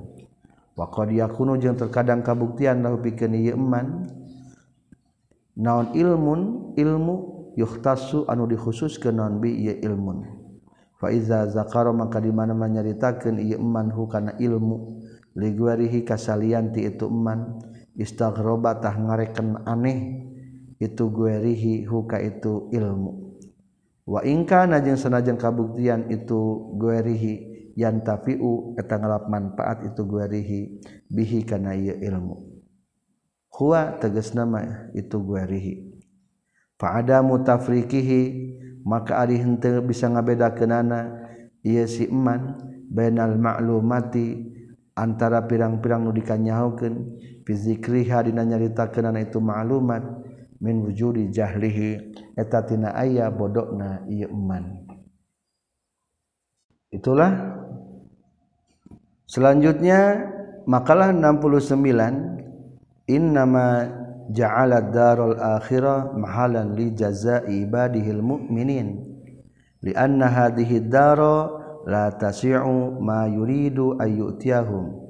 Wa 0.80 0.88
qad 0.88 1.12
yakunu 1.12 1.60
jeung 1.60 1.76
terkadang 1.76 2.24
kabuktian 2.24 2.80
lahu 2.80 3.04
pikeun 3.04 3.36
ieu 3.36 3.56
iman 3.60 4.08
naon 5.60 5.92
ilmun 5.92 6.72
ilmu 6.80 7.16
yukhtasu 7.60 8.24
anu 8.32 8.48
dikhususkeun 8.48 9.20
naon 9.20 9.44
bi 9.44 9.52
ieu 9.60 9.76
ilmun. 9.84 10.39
faiza 11.00 11.48
zakaro 11.48 11.96
maka 11.96 12.20
di 12.20 12.30
mana 12.30 12.52
menyaritakeun 12.52 13.40
ieu 13.40 13.58
eman 13.58 13.90
hukana 13.90 14.36
ilmu 14.36 15.00
liguarihi 15.40 16.04
kasalian 16.04 16.76
ti 16.76 16.84
itu 16.84 17.08
eman 17.08 17.64
istaghroba 17.96 18.84
tah 18.84 18.94
ngareken 19.00 19.64
aneh 19.64 20.28
itu 20.80 21.12
guerihi 21.12 21.88
huka 21.88 22.20
itu 22.24 22.72
ilmu. 22.72 23.40
Wa 24.10 24.24
ingkana 24.26 24.84
jeung 24.84 25.00
sanajan 25.00 25.36
kabuktian 25.36 26.08
itu 26.12 26.72
guerihi 26.80 27.34
yantafiu 27.76 28.76
eta 28.80 29.00
ngalap 29.00 29.28
manfaat 29.28 29.86
itu 29.88 30.02
guerihi 30.08 30.60
bihi 31.12 31.40
kana 31.48 31.76
ieu 31.76 31.96
ilmu. 31.96 32.36
Huwa 33.60 34.00
tegas 34.00 34.32
nama 34.32 34.88
itu 34.96 35.20
guerihi 35.20 35.89
fa 36.80 37.04
ada 37.04 37.20
mutafrikihi 37.20 38.22
maka 38.88 39.20
ari 39.20 39.38
henteu 39.38 39.84
bisa 39.84 40.08
ngabedakeunana 40.08 41.20
ieu 41.62 41.84
si 41.86 42.08
iman 42.08 42.56
bainal 42.88 43.36
ma'lumati 43.36 44.48
antara 44.96 45.44
pirang-pirang 45.44 46.08
nu 46.08 46.16
dikanyahukeun 46.16 46.96
fi 47.44 47.52
zikriha 47.52 48.24
dina 48.24 48.48
nyaritakeunana 48.48 49.20
itu 49.20 49.44
ma'lumat 49.44 50.02
min 50.64 50.82
wujudi 50.88 51.28
jahlihi 51.28 52.16
eta 52.40 52.64
tina 52.64 52.96
aya 52.96 53.28
bodokna 53.28 54.08
ieu 54.08 54.32
iman 54.32 54.90
itulah. 56.90 57.32
Selanjutnya 59.30 60.26
makalah 60.66 61.14
69 61.14 63.06
innama 63.06 63.86
ja'ala 64.30 64.94
darul 64.94 65.38
akhirah 65.38 66.14
mahalan 66.14 66.78
li 66.78 66.94
jazai 66.94 67.66
ibadihil 67.66 68.22
mu'minin. 68.22 69.02
Li 69.82 69.92
anna 69.96 70.28
hadhihi 70.30 70.86
daro 70.88 71.60
la 71.88 72.12
tasi'u 72.14 73.00
ma 73.00 73.26
yuridu 73.26 73.98
ayyutiyahum 73.98 75.10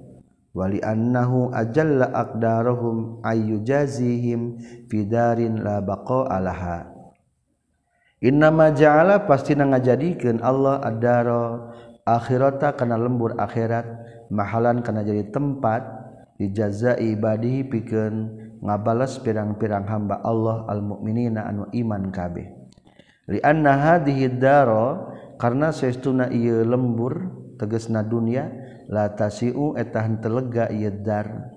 wa 0.53 0.65
li 0.65 0.81
annahu 0.81 1.53
ajalla 1.53 2.09
aqdaruhum 2.13 3.21
ayyujazihim 3.21 4.57
fi 4.89 4.97
darin 5.05 5.61
la 5.61 5.81
baqa 5.81 6.25
alaha 6.25 6.89
innama 8.19 8.73
ja'ala 8.73 9.29
pasti 9.29 9.55
ngajadikeun 9.55 10.43
Allah 10.43 10.83
ad-daro 10.83 11.71
akhirata 12.03 12.75
kana 12.75 12.97
lembur 12.99 13.37
akhirat 13.37 13.85
mahalan 14.33 14.81
kana 14.83 15.05
jadi 15.05 15.29
tempat 15.29 15.85
dijazai 16.41 17.15
ibadihi 17.15 17.69
pikeun 17.69 18.48
ngabalas 18.59 19.19
pirang-pirang 19.23 19.87
hamba 19.87 20.21
Allah 20.23 20.67
al-mukminina 20.67 21.47
anu 21.47 21.67
iman 21.71 22.11
kabeh. 22.11 22.47
Li 23.29 23.39
anna 23.43 23.77
hadhihi 23.77 24.39
daro 24.39 25.13
karena 25.37 25.69
saestuna 25.71 26.31
ieu 26.33 26.65
lembur 26.65 27.29
tegesna 27.59 28.01
dunya 28.01 28.49
la 28.89 29.13
tasiu 29.13 29.77
eta 29.77 30.03
henteu 30.03 30.33
lega 30.39 30.67
ieu 30.73 30.91
dar. 30.91 31.55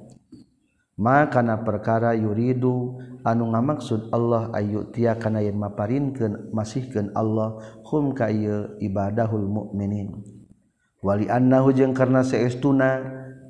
Maka 1.01 1.41
na 1.41 1.59
perkara 1.65 2.13
yuridu 2.13 3.01
anu 3.25 3.51
ngamaksud 3.51 4.13
Allah 4.13 4.53
ayu 4.55 4.91
tia 4.93 5.17
kana 5.17 5.41
yen 5.41 5.57
maparinkeun 5.57 6.53
masihkeun 6.53 7.15
Allah 7.17 7.59
hum 7.87 8.13
ka 8.13 8.29
ieu 8.29 8.77
ibadahul 8.83 9.47
mukminin 9.47 10.23
wali 11.03 11.27
annahu 11.27 11.75
jeung 11.75 11.95
karna 11.95 12.23
saestuna 12.23 13.03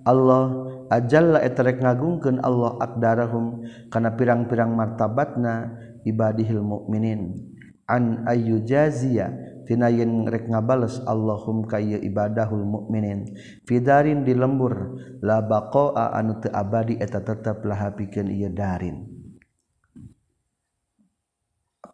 Allah 0.08 0.71
ajalla 0.92 1.40
eterek 1.40 1.80
ngagungkeun 1.80 2.44
Allah 2.44 2.76
aqdarahum 2.84 3.64
kana 3.88 4.12
pirang-pirang 4.12 4.76
martabatna 4.76 5.72
ibadihil 6.04 6.60
mukminin 6.60 7.40
an 7.88 8.28
ayyujazia 8.28 9.32
tina 9.64 9.88
yen 9.88 10.28
rek 10.28 10.52
ngabales 10.52 11.00
Allahum 11.08 11.64
kaya 11.64 11.96
ibadahul 11.96 12.66
mukminin 12.66 13.32
fidarin 13.64 14.26
di 14.26 14.36
lembur 14.36 15.00
la 15.24 15.40
baqa'a 15.40 16.12
anu 16.18 16.38
teu 16.44 16.52
abadi 16.52 17.00
eta 17.00 17.24
tetep 17.24 17.64
laha 17.64 17.94
pikeun 17.94 18.28
ieu 18.28 18.52
darin. 18.52 19.08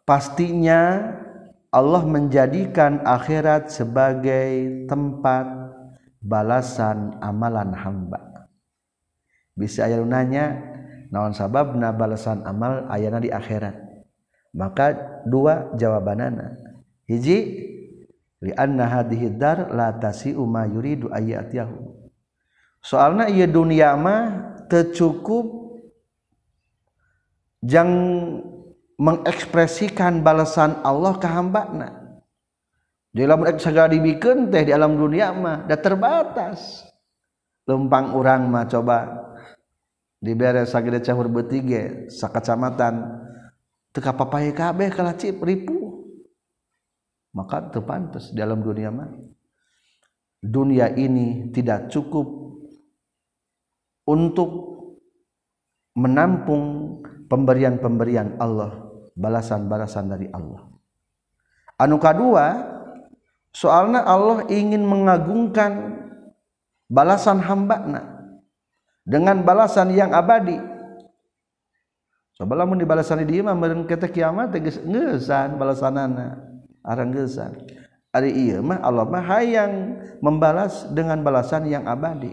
Pastinya 0.03 1.13
Allah 1.69 2.01
menjadikan 2.01 3.05
akhirat 3.05 3.69
sebagai 3.69 4.89
tempat 4.89 5.45
balasan 6.17 7.13
amalan 7.21 7.77
hamba 7.77 8.28
bisa 9.59 9.83
aya 9.83 9.99
nanya 9.99 10.55
naon 11.11 11.35
sababna 11.35 11.91
balasan 11.91 12.47
amal 12.47 12.87
ayana 12.87 13.19
di 13.19 13.27
akhirat? 13.27 13.75
Maka 14.55 14.95
dua 15.27 15.75
jawabanana. 15.75 16.55
Hiji 17.05 17.37
li 18.39 18.51
anna 18.55 18.87
hadhihi 18.87 19.35
dar 19.35 19.67
la 19.75 19.91
tasi'u 19.99 20.41
ma 20.47 20.63
yuridu 20.63 21.11
ayatiyahu 21.11 21.99
soalna 22.83 23.27
ieu 23.27 23.47
dunia 23.47 23.95
mah 23.99 24.55
teu 24.71 24.91
cukup 24.95 25.45
jang 27.63 27.91
mengekspresikan 28.99 30.19
balasan 30.23 30.79
Allah 30.83 31.15
ke 31.19 31.27
hambana. 31.27 31.89
Di 33.09 33.25
alam 33.25 33.41
segala 33.57 33.89
dibikeun 33.89 34.53
teh 34.53 34.69
di 34.69 34.71
alam 34.75 34.95
dunia 34.95 35.33
mah 35.33 35.65
da 35.65 35.75
terbatas. 35.79 36.85
Lempang 37.65 38.17
urang 38.17 38.49
mah 38.49 38.65
coba 38.65 39.28
dibere 40.19 40.67
sagede 40.67 40.99
cahur 40.99 41.31
betige 41.31 42.11
sakacamatan 42.11 43.23
teka 43.95 44.11
papai 44.11 44.51
kabeh 44.51 44.91
kalacip 44.91 45.39
ribu 45.39 45.79
maka 47.31 47.71
terpantas 47.71 48.35
dalam 48.35 48.59
dunia 48.59 48.91
mah 48.91 49.09
dunia 50.43 50.91
ini 50.95 51.51
tidak 51.55 51.91
cukup 51.91 52.27
untuk 54.07 54.51
menampung 55.95 56.97
pemberian-pemberian 57.29 58.39
Allah 58.41 58.89
balasan-balasan 59.13 60.09
dari 60.09 60.27
Allah. 60.31 60.65
Anuka 61.79 62.15
kedua 62.15 62.45
soalnya 63.53 64.03
Allah 64.03 64.47
ingin 64.49 64.83
mengagungkan 64.83 66.01
balasan 66.89 67.43
hambana 67.43 68.18
dengan 69.09 69.41
balasan 69.41 69.89
yang 69.89 70.13
abadi. 70.13 70.61
Sebelum 72.37 72.77
di 72.77 72.85
balasan 72.85 73.25
dia 73.25 73.41
mah 73.41 73.57
kata 73.83 74.07
kiamat 74.07 74.53
geus 74.61 74.79
ngeusan 74.79 75.59
balasanana 75.59 76.39
arang 76.85 77.11
ngeusan 77.11 77.51
ari 78.15 78.31
ieu 78.31 78.63
mah 78.63 78.79
Allah 78.79 79.03
mah 79.03 79.25
hayang 79.25 79.99
membalas 80.21 80.87
dengan 80.93 81.19
balasan 81.25 81.67
yang 81.67 81.89
abadi. 81.89 82.31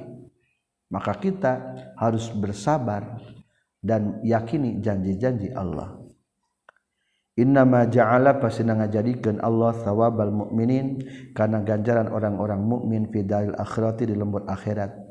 Maka 0.87 1.19
kita 1.19 1.55
harus 1.99 2.31
bersabar 2.31 3.19
dan 3.83 4.23
yakini 4.23 4.79
janji-janji 4.79 5.51
Allah. 5.51 5.99
Innama 7.37 7.85
ja'ala 7.91 8.39
pasti 8.39 8.65
ngajadikan 8.65 9.43
Allah 9.43 9.75
thawabal 9.83 10.31
mukminin 10.31 11.03
karena 11.35 11.61
ganjaran 11.61 12.09
orang-orang 12.09 12.63
mukmin 12.63 13.11
fi 13.11 13.27
daril 13.27 13.53
akhirati 13.59 14.09
di 14.09 14.15
lembut 14.15 14.47
akhirat. 14.47 15.06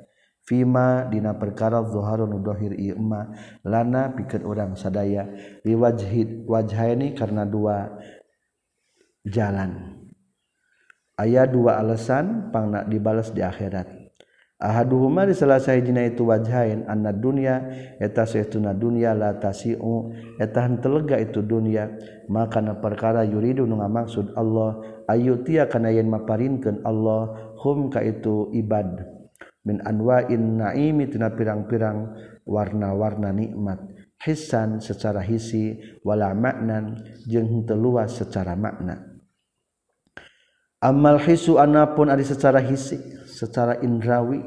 Fima 0.45 1.10
dina 1.10 1.34
perkara 1.34 1.81
zuharun 1.89 2.38
nudohir 2.38 2.77
ima 2.77 3.34
lana 3.65 4.13
pikir 4.13 4.45
orang 4.45 4.77
sadaya 4.77 5.25
liwajhid 5.65 6.45
wajhaini 6.45 7.17
karena 7.17 7.49
dua 7.49 7.97
jalan. 9.25 9.97
Ayat 11.17 11.49
dua 11.49 11.81
alasan 11.81 12.53
pangna 12.53 12.86
dibalas 12.86 13.34
di 13.34 13.41
akhirat. 13.41 13.89
Ahaduhuma 14.62 15.25
di 15.25 15.34
salah 15.34 15.58
jina 15.58 16.05
itu 16.05 16.29
wajhain 16.29 16.86
anna 16.86 17.10
dunya 17.10 17.65
eta 17.97 18.29
saestuna 18.29 18.71
dunya 18.71 19.17
la 19.17 19.34
tasiu 19.41 20.13
eta 20.38 20.69
telega 20.77 21.17
itu 21.17 21.41
dunya. 21.41 21.89
Maka 22.29 22.62
na 22.62 22.77
perkara 22.77 23.25
yuridu 23.25 23.65
nu 23.65 23.81
ngamaksud 23.81 24.38
Allah 24.38 25.01
ayu 25.10 25.41
tia 25.41 25.65
kana 25.65 25.89
yen 25.89 26.05
maparinkeun 26.05 26.86
Allah 26.86 27.34
hum 27.65 27.89
ka 27.89 28.05
itu 28.05 28.53
ibad. 28.53 29.14
Min 29.65 29.82
anwa'in 29.82 30.62
naimi 30.62 31.10
tina 31.10 31.34
pirang-pirang 31.34 32.13
warna-warna 32.45 33.34
nikmat. 33.34 33.82
Hisan 34.15 34.80
secara 34.80 35.19
hisi 35.19 35.75
wala 36.06 36.32
maknan 36.32 37.04
jeung 37.28 37.67
teu 37.67 37.75
luas 37.75 38.15
secara 38.15 38.56
makna. 38.56 39.19
Amal 40.80 41.19
hisu 41.19 41.60
anapun 41.60 42.08
ada 42.08 42.23
secara 42.23 42.63
hisi 42.63 42.95
secara 43.28 43.82
indrawi. 43.84 44.39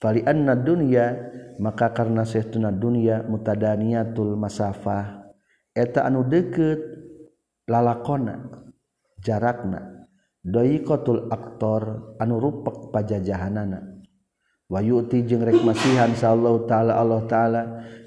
Fali 0.00 0.24
anna 0.24 0.56
dunya 0.56 1.12
maka 1.60 1.92
karena 1.92 2.24
saestuna 2.24 2.72
dunya 2.72 3.22
mutadaniyatul 3.22 4.34
masafah. 4.34 5.28
Eta 5.70 6.08
anu 6.08 6.26
deket 6.26 6.80
lalakona 7.70 8.42
jarakna. 9.22 10.08
Doikotul 10.40 11.28
aktor 11.28 12.16
anu 12.16 12.40
rupek 12.40 12.88
pajajahanana 12.88 13.99
wayuti 14.70 15.26
jeung 15.26 15.42
rek 15.42 15.60
masihan 15.66 16.14
sallallahu 16.14 16.70
taala 16.70 16.94
Allah 16.94 17.26
taala 17.26 17.62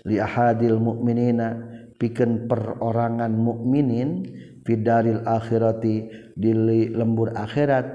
li 0.08 0.16
ahadil 0.16 0.80
mukminina 0.80 1.60
pikeun 2.00 2.48
perorangan 2.48 3.36
mukminin 3.36 4.24
fidaril 4.64 5.28
akhirati 5.28 6.08
di 6.34 6.52
lembur 6.96 7.36
akhirat 7.36 7.86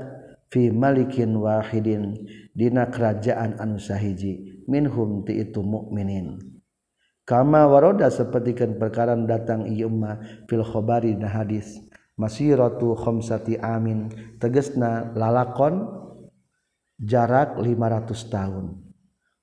fi 0.52 0.68
malikin 0.68 1.32
wahidin 1.40 2.16
dina 2.52 2.92
kerajaan 2.92 3.56
anu 3.56 3.80
sahiji 3.80 4.64
minhum 4.68 5.24
ti 5.24 5.40
itu 5.40 5.64
mukminin 5.64 6.36
kama 7.24 7.64
waroda 7.68 8.12
sapertikeun 8.12 8.76
perkara 8.76 9.16
datang 9.24 9.64
ieu 9.68 9.88
umma 9.88 10.20
fil 10.48 10.64
khabari 10.64 11.16
na 11.16 11.28
hadis 11.28 11.80
masiratu 12.16 12.96
khamsati 12.96 13.60
amin 13.60 14.12
tegasna 14.40 15.12
lalakon 15.16 15.88
jarak 16.98 17.56
500 17.56 18.28
tahun. 18.28 18.66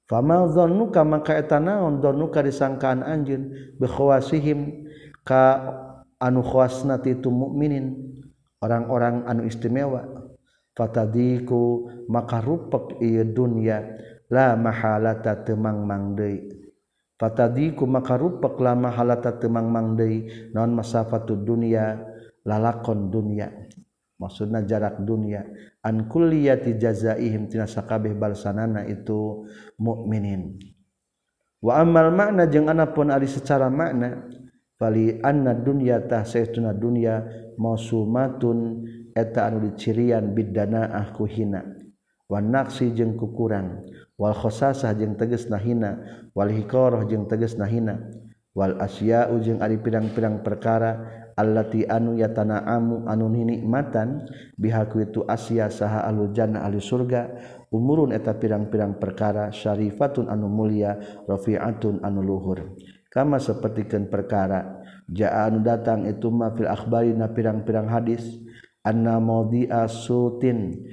Famalzonnuka 0.06 1.02
maka 1.02 1.34
eta 1.34 1.58
naon 1.58 1.98
donnuka 1.98 2.46
disangkaan 2.46 3.02
anjeun? 3.02 3.74
Bikhawasihim 3.82 4.86
ka 5.26 5.65
anu 6.22 6.46
khawasnati 6.46 7.18
itu 7.18 7.34
mukminin 7.34 8.13
orang-orang 8.62 9.26
anu 9.26 9.50
istimewa. 9.50 10.06
Fatadiku 10.76 11.89
maka 12.12 12.44
rupek 12.44 13.00
ieu 13.02 13.24
dunya 13.24 13.82
la 14.30 14.54
mahalata 14.54 15.41
temang 15.41 15.88
mang 15.88 16.13
deui. 16.13 16.54
Fatadiku 17.15 17.88
maka 17.88 18.20
rupek 18.20 18.60
la 18.62 18.78
mahalata 18.78 19.39
temang 19.41 19.72
mang 19.72 19.98
deui. 19.98 20.52
Naon 20.54 20.76
masafatud 20.76 21.41
dunya? 21.41 21.98
Lalakon 22.46 23.10
dunya. 23.10 23.50
maksudna 24.19 24.63
jarak 24.63 25.01
dunia. 25.04 25.43
An 25.86 26.10
kulliyati 26.10 26.82
jazaihim 26.82 27.45
tina 27.45 27.69
sakabeh 27.69 28.17
balsanana 28.17 28.89
itu 28.89 29.45
mukminin 29.78 30.58
wa 31.62 31.78
amal 31.82 32.10
makna 32.10 32.49
jeung 32.49 32.69
anapun 32.69 33.13
ari 33.13 33.30
secara 33.30 33.69
makna 33.69 34.25
fali 34.78 35.17
anna 35.21 35.54
dunya 35.54 36.01
tah 36.06 36.25
saytuna 36.25 36.73
dunya 36.73 37.21
mausumatun 37.58 38.86
eta 39.13 39.49
anu 39.49 39.62
dicirian 39.69 40.34
bidanaah 40.34 40.93
ahku 41.06 41.30
hina. 41.30 41.62
Wan 42.25 42.49
naqsi 42.49 42.89
jeung 42.97 43.13
kukurang 43.13 43.86
wal 44.17 44.34
khosasah 44.34 44.97
jeung 44.97 45.13
tegasna 45.13 45.62
hina 45.62 46.01
wal 46.34 46.49
hikarah 46.49 47.06
jeung 47.06 47.30
tegasna 47.30 47.69
hina 47.69 48.01
wal 48.58 48.82
asya'u 48.82 49.38
jeung 49.43 49.62
ari 49.62 49.78
pirang-pirang 49.78 50.41
perkara. 50.41 51.25
allati 51.36 51.84
anu 51.84 52.15
yatana'amu 52.15 53.06
anu 53.06 53.28
nikmatan 53.28 54.24
bihaku 54.56 55.12
itu 55.12 55.28
Asia 55.28 55.67
saha 55.67 56.08
alujana 56.08 56.34
jannah 56.36 56.62
ahli 56.67 56.80
surga 56.80 57.21
umurun 57.69 58.15
eta 58.15 58.36
pirang-pirang 58.39 58.98
perkara 58.98 59.52
syarifatun 59.52 60.32
anu 60.32 60.48
mulia 60.48 60.95
rafi'atun 61.28 62.02
anu 62.02 62.24
luhur. 62.24 62.80
Kama 63.12 63.39
sapertikeun 63.39 64.12
perkara 64.12 64.84
jaa 65.12 65.48
anu 65.48 65.63
datang 65.63 66.08
itu 66.08 66.32
ma 66.32 66.52
fil 66.56 66.67
akhbari 66.67 67.12
na 67.15 67.32
pirang-pirang 67.32 67.88
hadis 67.88 68.24
anna 68.84 69.19
mawdi'a 69.19 69.88
sutin 69.91 70.84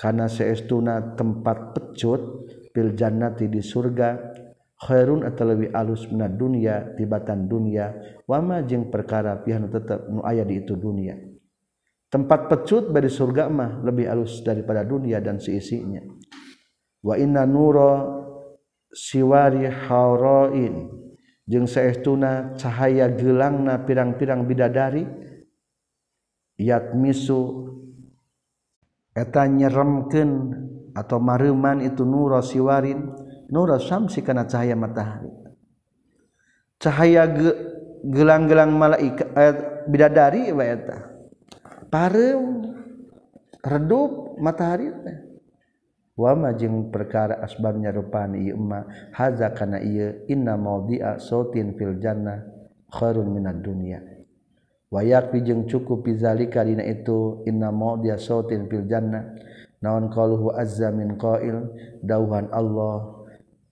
kana 0.00 0.30
seestuna 0.30 1.14
tempat 1.18 1.76
pecut 1.76 2.48
fil 2.72 2.94
jannati 2.94 3.50
di 3.50 3.60
surga 3.60 4.39
khairun 4.80 5.28
atau 5.28 5.44
lebih 5.44 5.68
alus 5.76 6.08
minat 6.08 6.40
dunia 6.40 6.96
tibatan 6.96 7.44
dunia 7.44 7.92
wama 8.24 8.64
jeung 8.64 8.88
perkara 8.88 9.36
pihak 9.44 9.68
tetap 9.68 10.08
nu 10.08 10.24
aya 10.24 10.40
di 10.42 10.64
itu 10.64 10.72
dunia. 10.72 11.20
Tempat 12.10 12.50
pecut 12.50 12.90
dari 12.90 13.06
surga 13.06 13.46
mah 13.46 13.86
lebih 13.86 14.10
alus 14.10 14.42
daripada 14.42 14.82
dunia 14.82 15.22
dan 15.22 15.38
seisinya. 15.38 16.02
Wa 17.06 17.14
inna 17.14 17.46
nuro 17.46 17.92
siwari 18.90 19.68
hauroin. 19.68 20.90
Jeung 21.46 21.70
saestuna 21.70 22.58
cahaya 22.58 23.10
gelangna 23.14 23.82
pirang-pirang 23.86 24.42
bidadari 24.46 25.02
yatmisu 26.58 27.70
eta 29.14 29.46
nyeremken 29.46 30.30
atau 30.94 31.18
mareman 31.22 31.84
itu 31.84 32.02
nuro 32.02 32.42
siwarin. 32.42 33.19
nur 33.50 33.74
samsi 33.82 34.22
kana 34.22 34.46
cahaya 34.46 34.78
matahari. 34.78 35.30
Cahaya 36.80 37.28
ge, 37.28 37.52
gelang-gelang 38.00 38.72
malaikat 38.72 39.28
eh, 39.36 39.54
bidadari 39.84 40.48
wa 40.56 40.64
eta 40.64 40.96
ya 40.96 41.00
pareum 41.92 42.72
redup 43.60 44.40
matahari 44.40 44.88
teh 44.88 45.18
wa 46.16 46.32
jeung 46.56 46.88
perkara 46.88 47.44
asbabnya 47.44 47.92
nyarupan 47.92 48.40
ieu 48.40 48.56
ma 48.56 48.88
haza 49.12 49.52
kana 49.52 49.84
ieu 49.84 50.24
inna 50.32 50.56
mawdi'a 50.56 51.20
sautin 51.20 51.76
fil 51.76 52.00
jannah 52.00 52.40
khairun 52.88 53.28
minad 53.28 53.60
dunya 53.60 54.00
wa 54.88 55.04
yaqi 55.04 55.44
jeung 55.44 55.68
cukup 55.68 56.00
bizalika 56.08 56.64
dina 56.64 56.86
itu 56.86 57.44
inna 57.44 57.68
mawdi'a 57.68 58.16
sautin 58.16 58.64
fil 58.70 58.88
jannah. 58.88 59.36
Naon 59.80 60.12
qaluhu 60.12 60.52
azza 60.52 60.92
min 60.92 61.16
qail 61.16 61.72
dawhan 62.04 62.52
allah 62.52 63.19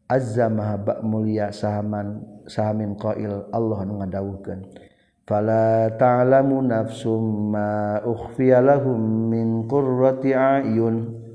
azza 0.08 0.48
maha 0.48 0.76
bak 0.80 0.98
mulia 1.04 1.52
sahaman 1.52 2.24
sahamin 2.48 2.96
qail 2.96 3.52
Allah 3.52 3.78
nu 3.84 4.00
ngadawuhkeun 4.00 4.88
fala 5.28 5.92
ta'lamu 5.92 6.64
nafsum 6.64 7.52
ma 7.52 8.00
ukhfiya 8.00 8.64
lahum 8.64 9.28
min 9.28 9.68
qurrati 9.68 10.32
ayun. 10.32 11.28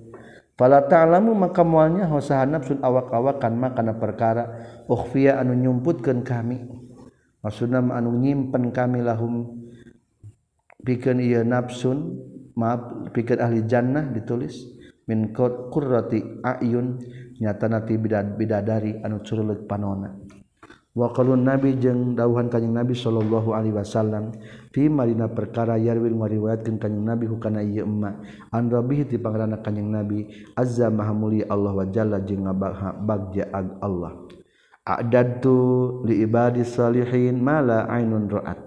Fala 0.57 0.82
ta'lamu 0.89 1.38
maka 1.38 1.61
moalnya 1.61 2.09
hosahan 2.09 2.57
nafsun 2.57 2.82
awak-awakan 2.82 3.53
makana 3.53 3.93
perkara. 3.93 4.43
Ukhfiya 4.89 5.38
anu 5.38 5.53
nyumputkeun 5.53 6.26
kami. 6.26 6.65
Maksudna 7.45 7.86
anu 7.86 8.17
nyimpen 8.17 8.74
kami 8.74 9.05
lahum. 9.05 9.61
Bikin 10.82 11.21
ia 11.21 11.45
nafsun 11.45 12.17
maaf 12.57 13.13
pikir 13.13 13.41
ahli 13.41 13.65
jannah 13.65 14.09
ditulis 14.13 14.61
min 15.09 15.34
qurrati 15.34 16.41
ayun 16.45 17.01
nyata 17.42 17.70
nati 17.72 17.98
bidad 17.98 18.38
bidadari 18.38 19.00
anu 19.02 19.22
curuleuk 19.26 19.66
panona. 19.66 20.14
Wa 20.94 21.10
qalun 21.10 21.42
nabi 21.42 21.74
jeung 21.82 22.14
dawuhan 22.14 22.54
kanjing 22.54 22.70
nabi 22.70 22.94
sallallahu 22.94 23.58
alaihi 23.58 23.74
wasallam 23.74 24.30
fi 24.70 24.86
marina 24.86 25.26
perkara 25.26 25.74
yarwil 25.82 26.14
ngariwayatkeun 26.22 26.78
kanjing 26.78 27.02
nabi 27.02 27.26
hukana 27.26 27.66
ieu 27.66 27.82
emma. 27.82 28.22
An 28.54 28.70
rabbih 28.70 29.10
ti 29.10 29.18
pangarana 29.18 29.58
kanjing 29.58 29.90
nabi 29.90 30.30
azza 30.54 30.94
mahamuli 30.94 31.42
Allah 31.50 31.74
wa 31.74 31.86
jalla 31.90 32.22
jeung 32.22 32.46
bagja 33.10 33.50
ag 33.50 33.82
Allah. 33.82 34.22
A'dadtu 34.86 36.06
li 36.06 36.22
ibadi 36.22 36.62
salihin 36.62 37.42
mala 37.42 37.90
ainun 37.90 38.30
ra'at. 38.30 38.62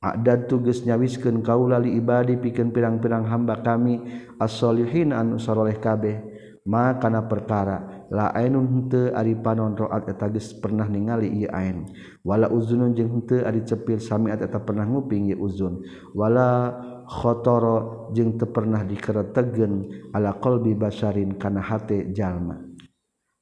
Adat 0.00 0.46
tuges 0.46 0.86
nyawiskeun 0.86 1.42
kaula 1.42 1.76
li 1.82 1.98
ibadi 1.98 2.38
pikeun 2.38 2.70
pirang-pirang 2.70 3.26
hamba 3.26 3.58
kami 3.60 4.00
as-solihin 4.40 5.12
anu 5.12 5.36
saroleh 5.36 5.76
kabeh. 5.76 6.22
Ma 6.66 6.98
kana 6.98 7.22
perkara 7.30 7.95
la 8.10 8.30
ainun 8.34 8.66
henteu 8.70 9.10
ari 9.10 9.34
panon 9.34 9.74
roat 9.74 10.06
geus 10.06 10.54
pernah 10.62 10.86
ningali 10.86 11.26
iain 11.42 11.90
wala 12.22 12.46
uzunun 12.46 12.94
jeung 12.94 13.10
henteu 13.18 13.42
ari 13.42 13.66
cepil 13.66 13.98
sami 13.98 14.30
eta 14.30 14.62
pernah 14.62 14.86
nguping 14.86 15.30
ieu 15.30 15.42
uzun. 15.42 15.82
Wala 16.14 16.74
khotoro 17.06 18.10
jeung 18.14 18.34
teu 18.38 18.50
pernah 18.50 18.82
dikeretegen 18.82 19.90
ala 20.14 20.38
qalbi 20.38 20.74
basarin 20.74 21.38
kana 21.38 21.62
hate 21.62 22.10
jalma. 22.14 22.62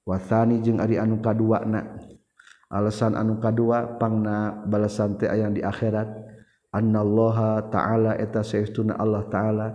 Wasani 0.04 0.60
jeung 0.60 0.80
ari 0.84 1.00
anu 1.00 1.20
kaduana 1.24 1.96
alasan 2.68 3.16
anu 3.16 3.40
kadua 3.40 3.96
pangna 3.96 4.64
balasan 4.68 5.16
teh 5.16 5.28
aya 5.28 5.48
di 5.48 5.64
akhirat. 5.64 6.33
annallaha 6.74 7.70
ta'ala 7.70 8.18
eta 8.18 8.42
saestuna 8.42 8.98
Allah 8.98 9.22
ta'ala 9.30 9.66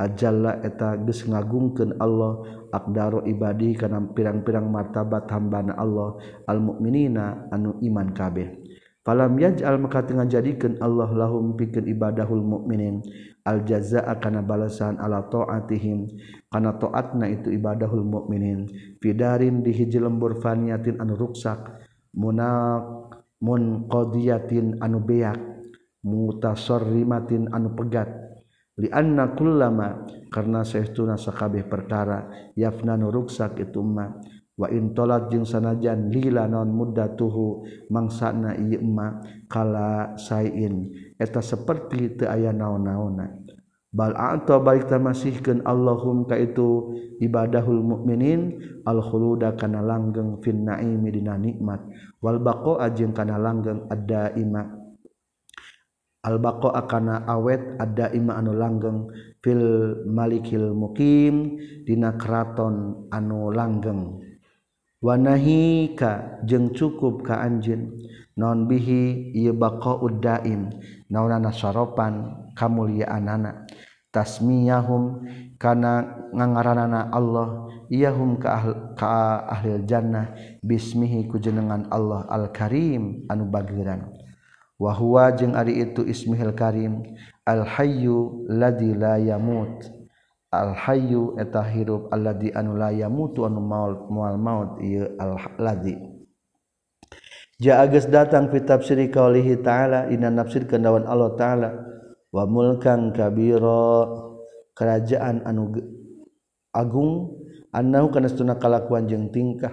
ajalla 0.00 0.64
eta 0.64 0.96
geus 1.04 1.28
ngagungkeun 1.28 2.00
Allah 2.00 2.64
aqdaru 2.72 3.28
ibadi 3.28 3.76
kana 3.76 4.00
pirang-pirang 4.00 4.64
martabat 4.72 5.28
hambana 5.28 5.76
Allah 5.76 6.16
almu'minina 6.48 7.52
anu 7.52 7.76
iman 7.84 8.08
kabeh. 8.16 8.64
Falam 9.06 9.38
yaj'al 9.38 9.78
maka 9.78 10.02
tengah 10.02 10.26
jadikeun 10.26 10.82
Allah 10.82 11.06
lahum 11.14 11.54
pikeun 11.54 11.86
ibadahul 11.86 12.42
mukminin 12.42 12.98
al 13.46 13.62
jazaa 13.62 14.18
kana 14.18 14.42
balasan 14.42 14.98
ala 14.98 15.22
taatihim 15.30 16.10
kana 16.50 16.74
taatna 16.74 17.30
itu 17.30 17.54
ibadahul 17.54 18.02
mukminin 18.02 18.66
fidarin 18.98 19.62
di 19.62 19.70
hiji 19.70 20.02
lembur 20.02 20.42
faniyatin 20.42 20.98
anu 20.98 21.14
ruksak 21.14 21.78
munak 22.18 22.82
munqadiyatin 23.38 24.82
anu 24.82 24.98
beak. 24.98 25.55
Mutasarrimatin 26.06 27.50
anu 27.50 27.74
pegat. 27.74 28.06
Li 28.78 28.86
anna 28.92 29.34
kullama 29.34 30.06
karena 30.30 30.62
saestuna 30.62 31.18
sakabeh 31.18 31.66
perkara 31.66 32.52
yafna 32.54 32.94
ruksak 32.94 33.58
itu 33.58 33.82
ma. 33.82 34.14
Wa 34.56 34.72
in 34.72 34.96
tolat 34.96 35.28
jeung 35.28 35.44
sanajan 35.44 36.08
lila 36.08 36.48
non 36.48 36.72
muddatuhu 36.72 37.66
mangsana 37.92 38.56
ieu 38.56 38.80
ma 38.80 39.20
kala 39.50 40.16
sain. 40.16 40.94
Eta 41.20 41.44
seperti 41.44 42.16
teu 42.16 42.30
aya 42.30 42.56
naon-naonna 42.56 43.44
bal 43.96 44.12
a'ta 44.12 44.60
balik 44.60 44.92
tamasihkeun 44.92 45.64
Allahum 45.64 46.28
ka 46.28 46.36
itu 46.36 46.92
ibadahul 47.16 47.80
mukminin 47.80 48.60
al 48.84 49.00
khuluda 49.00 49.56
kana 49.56 49.80
langgeng 49.80 50.40
fin 50.44 50.68
naimi 50.68 51.08
dina 51.16 51.40
nikmat. 51.40 51.80
Wal 52.20 52.40
baqa 52.40 52.92
jeung 52.92 53.16
kana 53.16 53.40
langgeng 53.40 53.88
ada 53.88 54.36
albaqo 56.26 56.74
akana 56.74 57.22
awet 57.30 57.78
ada 57.78 58.10
ima 58.10 58.34
anu 58.34 58.58
langgeng 58.58 59.06
fil 59.38 59.94
malikil 60.10 60.74
mukim 60.74 61.54
dina 61.86 62.18
keraton 62.18 63.06
anu 63.14 63.54
langgeng. 63.54 64.18
Wanahika 64.98 66.42
jeung 66.42 66.74
cukup 66.74 67.22
ka 67.22 67.38
anjeun. 67.46 67.94
Non 68.36 68.66
bihi 68.68 69.32
ieu 69.32 69.54
baqaud 69.56 70.20
daim 70.20 70.68
naonana 71.08 71.54
saropan 71.54 72.44
kamulyaanana 72.52 73.64
tasmiyahum 74.12 75.24
kana 75.56 76.26
ngaranana 76.36 77.08
Allah 77.16 77.64
iyahum 77.88 78.36
ka, 78.36 78.48
ahl, 78.60 78.72
ka 78.92 79.56
jannah. 79.88 80.36
Bismihi 80.60 81.30
ku 81.30 81.38
jenengan 81.38 81.86
Allah 81.88 82.26
al 82.28 82.50
karim 82.50 83.24
anu 83.30 83.46
bagiran 83.48 84.25
wahwa 84.76 85.32
jeung 85.32 85.56
ari 85.56 85.80
itu 85.80 86.04
Ismail 86.04 86.52
Karim 86.52 87.02
Al-hayu 87.46 88.44
ladzi 88.50 88.90
la 88.96 89.22
yamut. 89.22 89.86
Al-hayu 90.50 91.36
eta 91.36 91.62
hirup 91.62 92.08
alladzi 92.14 92.54
anu 92.54 92.78
la 92.78 92.94
yamutu 92.94 93.44
anu 93.44 93.60
maut 93.60 94.06
mual 94.08 94.38
maut 94.38 94.78
ieu 94.78 95.10
al-ladzi 95.18 95.98
Ja 97.58 97.82
agus 97.82 98.06
datang 98.06 98.52
fi 98.52 98.62
tafsir 98.62 99.00
qaulihi 99.10 99.64
ta'ala 99.64 100.12
inna 100.12 100.28
nafsir 100.28 100.68
kendawan 100.68 101.08
Allah 101.08 101.32
ta'ala 101.34 101.68
wa 102.30 102.44
mulkan 102.44 103.16
kabira. 103.16 104.06
Kerajaan 104.76 105.40
anu 105.48 105.72
agung 106.76 107.32
annahu 107.72 108.12
kana 108.12 108.28
sunna 108.28 108.60
kalakuan 108.60 109.08
jeung 109.08 109.32
tingkah. 109.32 109.72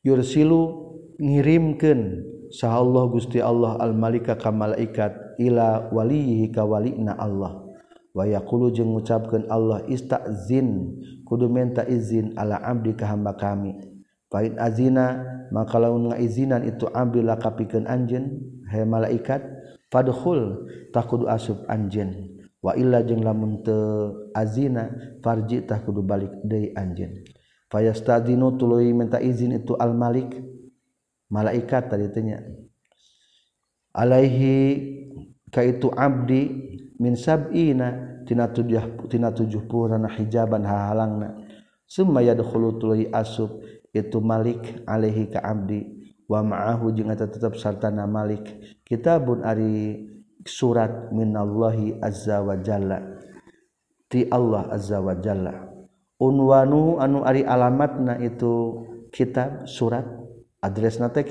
Yursilu 0.00 0.88
ngirimkeun 1.20 2.31
sah 2.52 2.76
Allah 2.76 3.08
Gusti 3.08 3.40
Allah 3.40 3.80
al-malika 3.80 4.36
ka 4.36 4.52
malaikat 4.52 5.40
ila 5.40 5.88
walihi 5.88 6.52
ka 6.52 6.68
walina 6.68 7.16
Allah. 7.16 7.64
Wa 8.12 8.28
yaqulu 8.28 8.68
jeung 8.68 8.92
ngucapkeun 8.92 9.48
Allah 9.48 9.88
istazin 9.88 11.00
kudu 11.24 11.48
menta 11.48 11.80
izin 11.88 12.36
ala 12.36 12.60
abdi 12.60 12.92
ka 12.92 13.08
hamba 13.08 13.32
kami. 13.32 13.72
Fa 14.28 14.44
azina 14.60 15.24
maka 15.48 15.80
ngaizinan 15.80 16.68
itu 16.68 16.92
ambillah 16.92 17.36
la 17.36 17.40
kapikeun 17.40 17.88
anjeun 17.88 18.24
he 18.68 18.84
malaikat 18.84 19.40
fadkhul 19.88 20.68
takudu 20.92 21.24
asub 21.24 21.64
anjeun. 21.72 22.36
Wa 22.60 22.76
illa 22.76 23.00
jeung 23.00 23.24
lamun 23.24 23.64
teu 23.64 24.28
azina 24.36 24.92
farji 25.24 25.64
tah 25.64 25.80
kudu 25.80 26.04
balik 26.04 26.36
deui 26.44 26.76
anjeun. 26.76 27.24
Fayastazinu 27.72 28.60
tuluy 28.60 28.92
menta 28.92 29.16
izin 29.24 29.56
itu 29.56 29.72
al 29.80 29.96
malik 29.96 30.36
malaikat 31.32 31.88
tadinya 31.88 32.44
Alaihi 33.92 34.56
ka 35.52 35.60
itu 35.60 35.92
Abdi 35.92 36.48
minsabina 36.96 38.24
tina 38.24 38.48
tujuh 38.48 39.04
tina 39.12 39.28
tujuh 39.28 39.68
puluh 39.68 40.00
hijaban 40.16 40.64
hahalangna. 40.64 41.44
Summa 41.84 42.24
yadkhulu 42.24 42.80
tuluy 42.80 43.12
asub. 43.12 43.60
Itu 43.92 44.24
Malik 44.24 44.80
alaihi 44.88 45.28
ka 45.28 45.44
Abdi. 45.44 45.84
Wa 46.24 46.40
ma'ahu 46.40 46.96
jeung 46.96 47.12
eta 47.12 47.28
tetep 47.28 47.60
sartana 47.60 48.08
Malik. 48.08 48.48
Kitabun 48.88 49.44
ari 49.44 50.08
surat 50.48 51.12
minallahi 51.12 52.00
azza 52.00 52.40
wa 52.40 52.56
jalla. 52.56 53.20
Ti 54.08 54.32
Allah 54.32 54.72
azza 54.72 55.04
wa 55.04 55.12
jalla. 55.20 55.68
Unwanu 56.16 56.96
anu 56.96 57.28
ari 57.28 57.44
alamatna 57.44 58.16
itu 58.24 58.88
kitab 59.12 59.68
surat 59.68 60.21
adresna 60.62 61.10
teh 61.10 61.26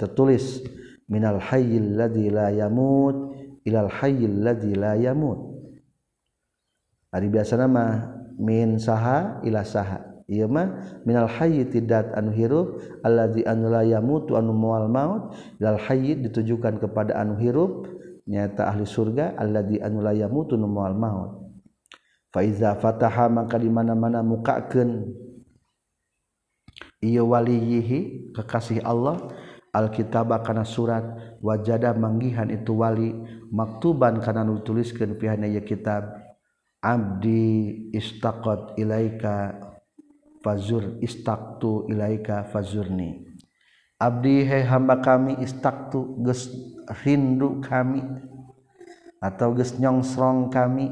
tertulis 0.00 0.64
minal 1.06 1.38
hayyil 1.38 1.94
ladzi 1.94 2.32
la 2.32 2.48
yamut 2.48 3.36
ilal 3.68 3.92
hayyil 3.92 4.40
ladzi 4.40 4.72
la 4.72 4.96
yamut. 4.96 5.38
Ari 7.12 7.28
biasa 7.28 7.56
nama 7.56 8.12
min 8.36 8.76
saha 8.80 9.40
ila 9.44 9.64
saha. 9.64 10.04
Ieu 10.28 10.44
mah 10.44 11.00
minal 11.08 11.24
hayyi 11.24 11.64
tidat 11.72 12.12
anu 12.12 12.36
hirup 12.36 12.84
allazi 13.00 13.48
anu 13.48 13.72
la 13.72 13.80
yamutu 13.80 14.36
anu 14.36 14.52
mual 14.52 14.84
maut 14.84 15.32
ilal 15.56 15.80
hayyi 15.80 16.20
ditujukan 16.20 16.76
kepada 16.84 17.16
anu 17.16 17.40
hirup 17.40 17.88
nyata 18.28 18.68
ahli 18.68 18.84
surga 18.84 19.40
allazi 19.40 19.80
anu 19.80 20.04
la 20.04 20.12
yamutu 20.12 20.60
anu 20.60 20.68
mual 20.68 20.92
maut. 20.92 21.48
Fa 22.28 22.44
iza 22.44 22.76
fataha 22.76 23.32
maka 23.32 23.56
di 23.56 23.72
mana-mana 23.72 24.20
mukakeun. 24.20 25.16
Walihi 27.02 28.30
kekasih 28.34 28.82
Allah. 28.82 29.30
Alkitab 29.68 30.32
karena 30.42 30.64
surat 30.64 31.04
wajada 31.44 31.94
manggihan 31.94 32.48
itu 32.50 32.74
wali. 32.74 33.14
Maktuban 33.52 34.18
karena 34.18 34.42
nutuliskan 34.42 35.14
pihak 35.16 35.38
kitab. 35.68 36.08
Abdi 36.82 37.90
istakot 37.94 38.74
ilaika 38.80 39.54
fazur. 40.42 40.98
Istaktu 41.04 41.86
ilaika 41.92 42.48
fazurni. 42.48 43.28
Abdi 43.98 44.46
he 44.46 44.62
hamba 44.62 45.02
kami 45.02 45.42
istaktu 45.42 46.22
ges 46.22 46.48
rindu 47.02 47.58
kami 47.58 48.02
atau 49.18 49.52
ges 49.54 49.76
nyongsrong 49.76 50.48
kami. 50.50 50.90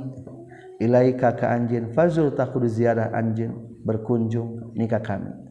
Ilaika 0.76 1.32
ke 1.32 1.48
anjin. 1.48 1.96
Fazur 1.96 2.28
takut 2.36 2.60
ziarah 2.68 3.08
anjin. 3.16 3.56
Berkunjung 3.86 4.76
nikah 4.76 5.00
kami 5.00 5.45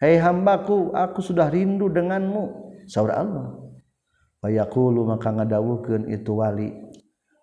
Hei 0.00 0.16
hambaku, 0.16 0.96
aku 0.96 1.20
sudah 1.20 1.52
rindu 1.52 1.92
denganmu. 1.92 2.72
Saudara 2.88 3.20
Allah. 3.20 3.52
Fayaqulu 4.40 5.04
maka 5.04 5.28
ngadawukeun 5.28 6.08
itu 6.08 6.32
wali. 6.40 6.72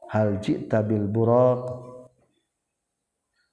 Hal 0.09 0.41
ji'ta 0.41 0.81
bil 0.81 1.05
buraq. 1.05 1.69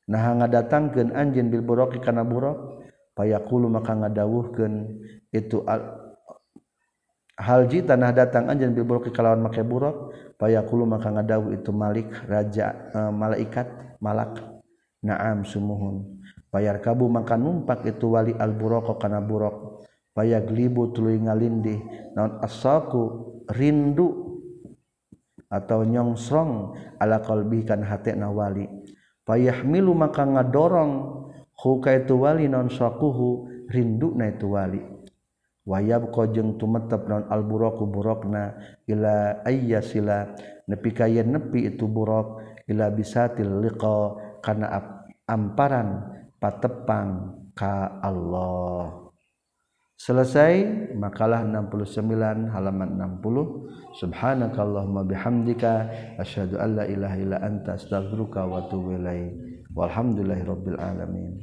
Nah 0.08 0.24
ngadatangkeun 0.40 1.12
anjeun 1.12 1.52
bil 1.52 1.60
buraq 1.60 2.00
kana 2.00 2.24
buraq. 2.24 2.80
Fayaqulu 3.12 3.68
maka 3.68 3.92
ngadawuhkeun 3.92 4.72
itu 5.36 5.60
al 5.68 6.00
hal 7.36 7.68
ji'ta 7.68 8.00
nah 8.00 8.08
datang 8.08 8.48
anjeun 8.48 8.72
bil 8.72 8.88
buraq 8.88 9.12
kalawan 9.12 9.44
make 9.44 9.60
buraq. 9.60 10.16
Fayaqulu 10.40 10.88
maka 10.88 11.12
ngadawuh 11.12 11.52
itu 11.52 11.76
malik 11.76 12.08
raja 12.24 12.72
eh, 12.72 13.12
malaikat 13.12 13.68
malak. 14.00 14.40
Naam 15.04 15.44
sumuhun 15.44 16.13
bayar 16.54 16.78
kabu 16.78 17.10
maka 17.10 17.34
numpak 17.34 17.82
itu 17.82 18.14
wali 18.14 18.30
al-buroko 18.30 18.94
kana 18.94 19.18
burok. 19.18 19.82
Payag 20.14 20.46
libu 20.54 20.94
tuluy 20.94 21.18
ngalindih 21.18 21.82
naon 22.14 22.38
asaku 22.38 23.02
rindu 23.50 24.38
atau 25.50 25.82
nyongsrong 25.82 26.78
ala 27.02 27.18
qalbi 27.18 27.66
kan 27.66 27.82
hatena 27.82 28.30
wali. 28.30 28.70
Payah 29.26 29.66
milu 29.66 29.90
maka 29.90 30.22
ngadorong 30.22 30.92
huka 31.58 31.98
itu 31.98 32.14
wali 32.14 32.46
non 32.46 32.70
sakuhu 32.70 33.50
rindu 33.66 34.14
na 34.14 34.30
itu 34.30 34.54
wali. 34.54 34.78
Wayab 35.66 36.14
kojeng 36.14 36.62
tumetep 36.62 37.10
non 37.10 37.26
alburoku 37.26 37.90
burokna 37.90 38.54
ila 38.86 39.42
ayyasila 39.42 40.30
nepi 40.70 40.94
kaya 40.94 41.26
nepi 41.26 41.74
itu 41.74 41.90
burok 41.90 42.38
ila 42.70 42.86
bisatil 42.94 43.66
liqa 43.66 44.14
kana 44.46 44.78
amparan. 45.26 46.13
Patepang 46.44 47.32
ka 47.56 48.04
Allah. 48.04 49.08
Selesai 49.96 50.92
makalah 50.92 51.40
69 51.40 52.52
halaman 52.52 53.00
60 53.00 53.96
subhanakallahumma 53.96 55.08
bihamdika 55.08 55.88
asyhadu 56.20 56.60
an 56.60 56.76
la 56.76 56.84
ilaha 56.84 57.16
illa 57.16 57.40
anta 57.40 57.80
astaghfiruka 57.80 58.44
wa 58.44 58.60
atubu 58.60 59.00
ilaik. 59.00 59.32
Walhamdulillahirabbil 59.72 60.76
alamin 60.76 61.40